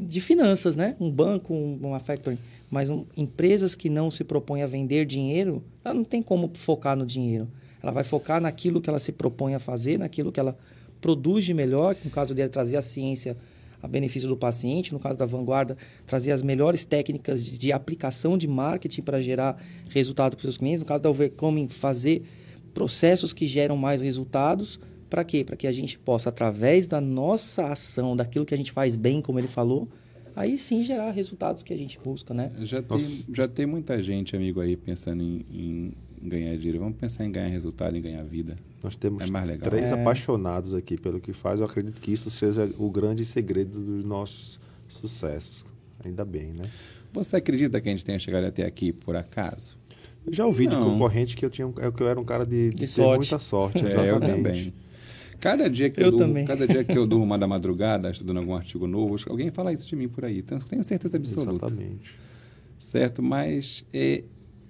[0.00, 0.96] de finanças, né?
[0.98, 2.38] Um banco, um, uma factory.
[2.68, 6.96] Mas um- empresas que não se propõem a vender dinheiro, ela não tem como focar
[6.96, 7.46] no dinheiro.
[7.82, 10.56] Ela vai focar naquilo que ela se propõe a fazer, naquilo que ela
[11.00, 13.36] produz de melhor, no caso dele, trazer a ciência
[13.82, 15.76] a benefício do paciente, no caso da vanguarda,
[16.06, 19.56] trazer as melhores técnicas de, aplicação de marketing para gerar
[19.88, 22.22] resultado para os seus clientes, no caso da Overcoming, fazer
[22.74, 24.78] processos que geram mais resultados,
[25.08, 25.42] para quê?
[25.44, 29.20] Para que a gente possa, através da nossa ação, daquilo que a gente faz bem,
[29.20, 29.88] como ele falou,
[30.36, 32.52] aí sim gerar resultados que a gente busca, né?
[32.60, 33.10] Já Nossa.
[33.10, 36.78] tem, já tem muita gente, amigo, aí pensando em, em ganhar dinheiro.
[36.80, 38.56] Vamos pensar em ganhar resultado, em ganhar vida.
[38.82, 39.70] Nós temos É mais legal.
[39.70, 39.94] três É.
[40.00, 41.60] apaixonados aqui pelo que faz.
[41.60, 45.64] Eu acredito que isso seja o grande segredo dos nossos sucessos.
[46.04, 46.64] Ainda bem, né?
[47.12, 49.76] Você acredita que a gente tenha chegado até aqui por acaso?
[50.26, 50.84] Eu já ouvi de Não.
[50.92, 53.20] concorrente que eu, tinha, um- que eu era um cara de, de, De ter sorte.
[53.30, 53.78] muita sorte.
[53.84, 54.72] É, eu também.
[55.40, 56.44] Cada dia que eu, Eu durmo, também.
[56.46, 59.88] cada dia que eu durmo uma da madrugada, estudando algum artigo novo, alguém fala isso
[59.88, 60.38] de mim por aí.
[60.40, 61.66] Então, eu tenho certeza absoluta.
[61.66, 62.14] Exatamente.
[62.78, 63.22] Certo?
[63.22, 64.22] Mas é,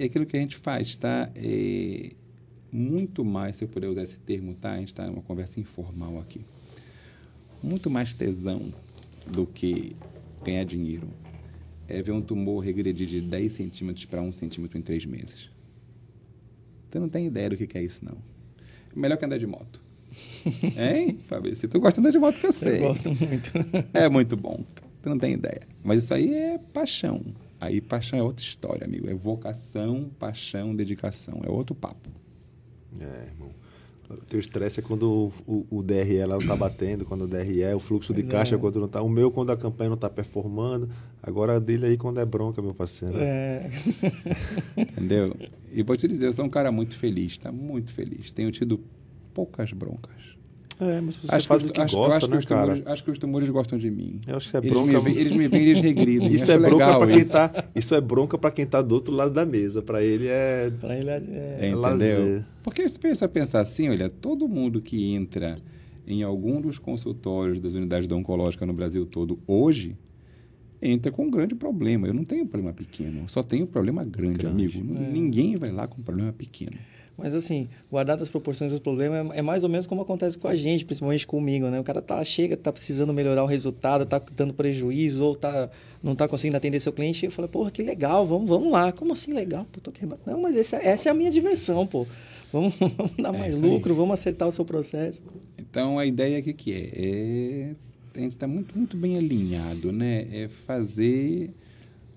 [0.03, 1.31] é aquilo que a gente faz, tá?
[1.35, 2.13] É
[2.73, 4.73] muito mais, se eu puder usar esse termo, tá?
[4.73, 6.41] A gente está numa conversa informal aqui.
[7.63, 8.73] Muito mais tesão
[9.27, 9.95] do que
[10.43, 11.09] ganhar dinheiro
[11.87, 15.51] é ver um tumor regredir de 10 centímetros para 1 centímetro em 3 meses.
[16.91, 18.17] Tu não tem ideia do que é isso, não.
[18.95, 19.83] Melhor que andar de moto.
[20.77, 21.69] hein, Fabrício?
[21.69, 22.77] Tu gosta de andar de moto que eu sei.
[22.77, 23.51] Eu gosto muito.
[23.93, 24.65] É muito bom.
[25.03, 25.63] Tu não tem ideia.
[25.83, 27.23] Mas isso aí é paixão.
[27.61, 29.09] Aí paixão é outra história, amigo.
[29.09, 31.43] É vocação, paixão, dedicação.
[31.45, 32.09] É outro papo.
[32.99, 33.51] É, irmão.
[34.09, 37.29] O teu estresse é quando o, o, o DRE ela não tá batendo, quando o
[37.29, 38.59] DRE, o fluxo de Pois caixa é.
[38.59, 39.01] quando não tá.
[39.03, 40.91] O meu quando a campanha não tá performando.
[41.23, 43.15] Agora a dele aí quando é bronca, meu parceiro.
[43.19, 43.71] É.
[44.77, 45.37] Entendeu?
[45.71, 47.53] E vou te dizer, eu sou um cara muito feliz, tá?
[47.53, 48.33] Muito feliz.
[48.33, 48.81] Tenho tido
[49.33, 50.40] poucas broncas.
[50.81, 52.63] É, mas você faz que o que acho- gosta, acho que né, os cara?
[52.69, 54.21] tumores- acho que os tumores gostam de mim.
[54.27, 54.93] Eu acho que é Eles bronca.
[54.93, 56.29] me, veem- eles me veem e eles regridem.
[56.33, 57.33] Isso Acho é bronca pra quem isso.
[57.33, 57.65] tá.
[57.75, 59.83] Isso é bronca pra quem tá do outro lado da mesa.
[59.83, 60.71] Pra ele é.
[60.81, 61.13] Pra ele é.
[61.17, 61.81] É, é- entendeu?
[61.81, 62.45] lazer.
[62.63, 65.59] Porque se pensa pensar assim, olha, todo mundo que entra
[66.07, 69.97] em algum dos consultórios das unidades da oncológica no Brasil todo hoje
[70.83, 72.07] entra com um grande problema.
[72.07, 74.79] Eu não tenho problema pequeno, eu só tenho problema grande, Grande.
[74.79, 74.95] amigo.
[75.13, 76.73] Ninguém vai lá com problema pequeno.
[77.17, 80.49] Mas assim, guardado as proporções dos problemas, é é mais ou menos como acontece com
[80.49, 81.81] a gente, principalmente comigo, né?
[81.81, 85.71] O cara tá, chega, tá precisando melhorar o resultado, tá dando prejuízo, ou tá,
[86.03, 88.93] não tá conseguindo atender seu cliente, e eu falo, porra, que legal, vamos, vamos lá.
[88.93, 89.67] Como assim legal?
[89.71, 89.93] Pô, tô.
[90.27, 92.07] Não, mas essa, essa é a minha diversão, pô.
[92.53, 93.69] Vamos, vamos dar mais aí.
[93.69, 95.23] lucro, vamos acertar o seu processo.
[95.59, 97.75] Então a ideia aqui que é, é
[98.15, 100.27] a gente está muito, muito bem alinhado, né?
[100.33, 101.51] É fazer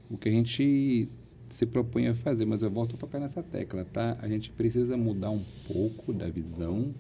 [0.09, 1.07] o que a gente
[1.53, 4.17] se propõe a fazer, mas eu volto a tocar nessa tecla, tá?
[4.21, 6.93] A gente precisa mudar um pouco da visão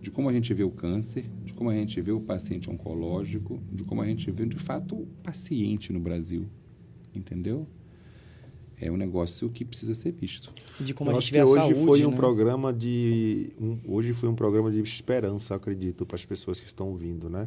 [0.00, 3.60] de como a gente vê o câncer, de como a gente vê o paciente oncológico,
[3.72, 6.46] de como a gente vê de fato o paciente no Brasil,
[7.14, 7.66] entendeu?
[8.80, 10.52] É um negócio que precisa ser visto.
[10.80, 12.16] De como eu a acho gente que vê a hoje saúde, foi um né?
[12.16, 13.52] programa de.
[13.60, 17.46] um- hoje foi um programa de esperança, acredito, para as pessoas que estão ouvindo, né?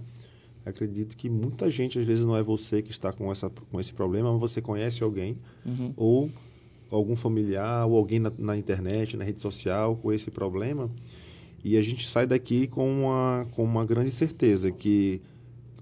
[0.65, 3.93] Acredito que muita gente, às vezes, não é você que está com, essa, com esse
[3.93, 5.93] problema, mas você conhece alguém, Uhum.
[5.97, 6.29] ou
[6.89, 10.87] algum familiar, ou alguém na, na internet, na rede social com esse problema.
[11.63, 15.21] E a gente sai daqui com uma, com uma grande certeza que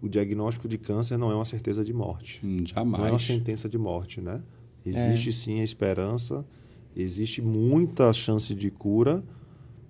[0.01, 2.39] o diagnóstico de câncer não é uma certeza de morte.
[2.43, 3.23] Hum, Não é uma Jamais.
[3.23, 4.41] sentença de morte, né?
[4.85, 6.43] Existe sim a esperança,
[6.95, 9.23] existe muita chance de cura.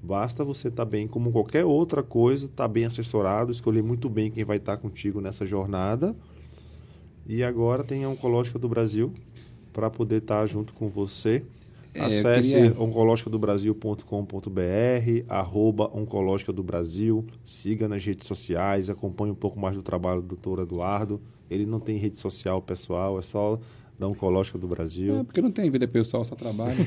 [0.03, 4.43] Basta você estar bem como qualquer outra coisa, estar bem assessorado, escolher muito bem quem
[4.43, 6.15] vai estar contigo nessa jornada.
[7.27, 9.13] E agora tem a Oncológica do Brasil
[9.71, 11.43] para poder estar junto com você.
[11.93, 19.59] É, Acesse queria- oncologicadobrasil.com.br, arroba Oncológica do Brasil, siga nas redes sociais, acompanhe um pouco
[19.59, 21.21] mais do trabalho do doutor Eduardo.
[21.49, 23.59] Ele não tem rede social pessoal, é só
[24.01, 25.23] da Oncológica do É, Brasil.
[25.23, 26.73] porque não tem vida pessoal, só trabalho.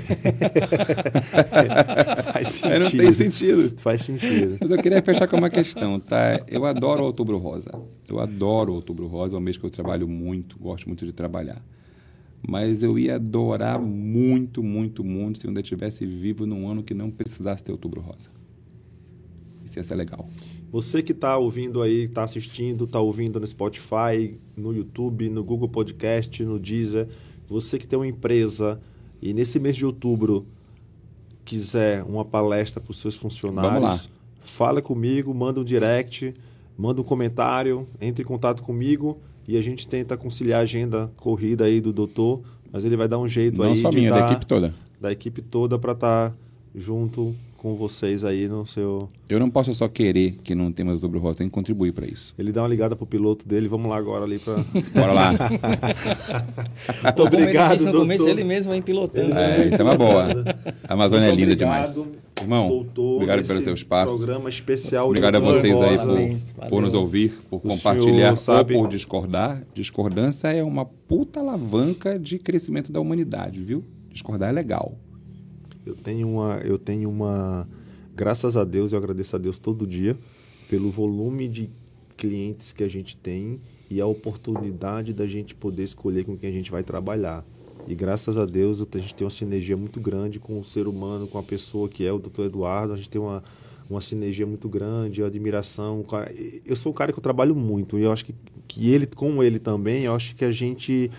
[2.32, 3.72] Faz Aí não tem sentido.
[3.78, 4.58] Faz sentido.
[4.60, 6.44] Mas eu queria fechar com uma questão, tá?
[6.48, 7.70] Eu adoro o Outubro Rosa.
[8.08, 11.12] Eu adoro o Outubro Rosa, é um mês que eu trabalho muito, gosto muito de
[11.12, 11.64] trabalhar.
[12.46, 16.94] Mas eu ia adorar muito, muito, muito se eu ainda estivesse vivo num ano que
[16.94, 18.28] não precisasse ter Outubro Rosa.
[19.64, 20.28] Isso ia ser legal.
[20.74, 25.68] Você que está ouvindo aí, está assistindo, está ouvindo no Spotify, no YouTube, no Google
[25.68, 27.06] Podcast, no Deezer,
[27.46, 28.80] você que tem uma empresa
[29.22, 30.44] e nesse mês de outubro
[31.44, 34.10] quiser uma palestra para os seus funcionários,
[34.40, 36.34] fala comigo, manda um direct,
[36.76, 41.66] manda um comentário, entre em contato comigo e a gente tenta conciliar a agenda corrida
[41.66, 42.42] aí do doutor,
[42.72, 44.74] mas ele vai dar um jeito Não aí só minha, da dar- equipe toda.
[45.00, 46.34] da equipe toda para estar
[46.74, 50.96] junto com vocês aí no seu Eu não posso só querer que não tenha mais
[51.02, 52.34] Outubro Rosa, tem que contribuir para isso.
[52.38, 53.68] Ele dá uma ligada pro piloto dele.
[53.68, 54.56] Vamos lá agora ali para.
[54.94, 55.32] Bora lá.
[57.02, 58.00] Muito obrigado, doutor.
[58.00, 59.32] começo, ele mesmo vem pilotando.
[59.38, 60.26] É, isso é uma boa.
[60.86, 62.24] A Amazônia é Muito linda obrigado, demais.
[62.40, 64.16] Irmão, doutor, obrigado pelo seu espaço.
[64.16, 65.06] Programa especial.
[65.08, 66.36] Obrigado a vocês aí por, valeu.
[66.68, 69.62] por nos ouvir, por O compartilhar sabe- ou por discordar.
[69.72, 73.84] Discordância é uma puta alavanca de crescimento da humanidade, viu?
[74.10, 74.98] Discordar é legal.
[75.86, 77.68] Eu tenho uma, eu tenho uma,
[78.14, 80.16] graças a Deus, eu agradeço a Deus todo dia
[80.68, 81.70] pelo volume de
[82.16, 86.52] clientes que a gente tem e a oportunidade da gente poder escolher com quem a
[86.52, 87.44] gente vai trabalhar.
[87.86, 91.26] E graças a Deus a gente tem uma sinergia muito grande com o ser humano,
[91.26, 92.44] com a pessoa que é o Dr.
[92.44, 92.94] Eduardo.
[92.94, 93.44] A gente tem uma,
[93.90, 96.04] uma sinergia muito grande, admiração.
[96.64, 98.34] Eu sou um cara que eu trabalho muito e eu acho que,
[98.66, 101.10] que ele, com ele também, eu acho que a gente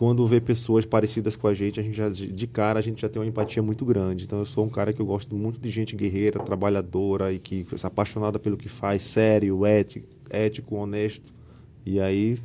[0.00, 3.08] quando vê pessoas parecidas com a gente, a gente já de cara a gente já
[3.10, 4.24] tem uma empatia muito grande.
[4.24, 7.66] Então eu sou um cara que eu gosto muito de gente guerreira, trabalhadora e que
[7.70, 11.30] é apaixonada pelo que faz, sério, ético, ético honesto.
[11.84, 12.38] E aí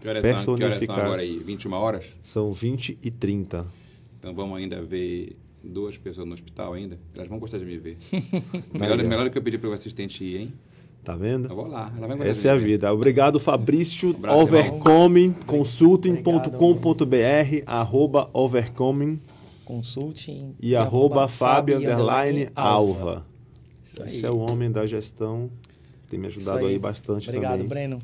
[0.00, 1.04] Que horas, são, que horas são Personificar.
[1.06, 1.40] agora aí?
[1.40, 2.04] 21 horas?
[2.22, 3.66] são 20 e 30.
[4.20, 6.96] Então vamos ainda ver duas pessoas no hospital ainda?
[7.16, 7.98] Elas vão gostar de me ver.
[8.78, 10.52] Melhor, melhor do que eu pedir para o assistente ir, hein?
[11.04, 11.48] Tá vendo?
[11.50, 11.92] Eu vou lá.
[11.98, 12.92] Ela vai Essa é a vida.
[12.92, 14.10] Obrigado, Fabrício.
[14.10, 19.20] abraço, Overcoming, consulting.com.br, arroba overcoming
[19.66, 20.54] Consulting.
[20.60, 23.24] e arroba Fábio underline Alva.
[23.84, 24.08] Isso aí.
[24.08, 25.50] Esse é o homem da gestão.
[26.08, 27.68] Tem me ajudado aí bastante Obrigado, também.
[27.68, 28.02] Breno.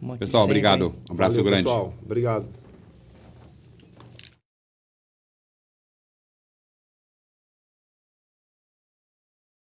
[0.00, 0.52] Tamo aqui Pessoal, sempre.
[0.52, 0.94] obrigado.
[1.10, 1.62] Um abraço Valeu, grande.
[1.64, 1.92] pessoal.
[2.04, 2.46] Obrigado.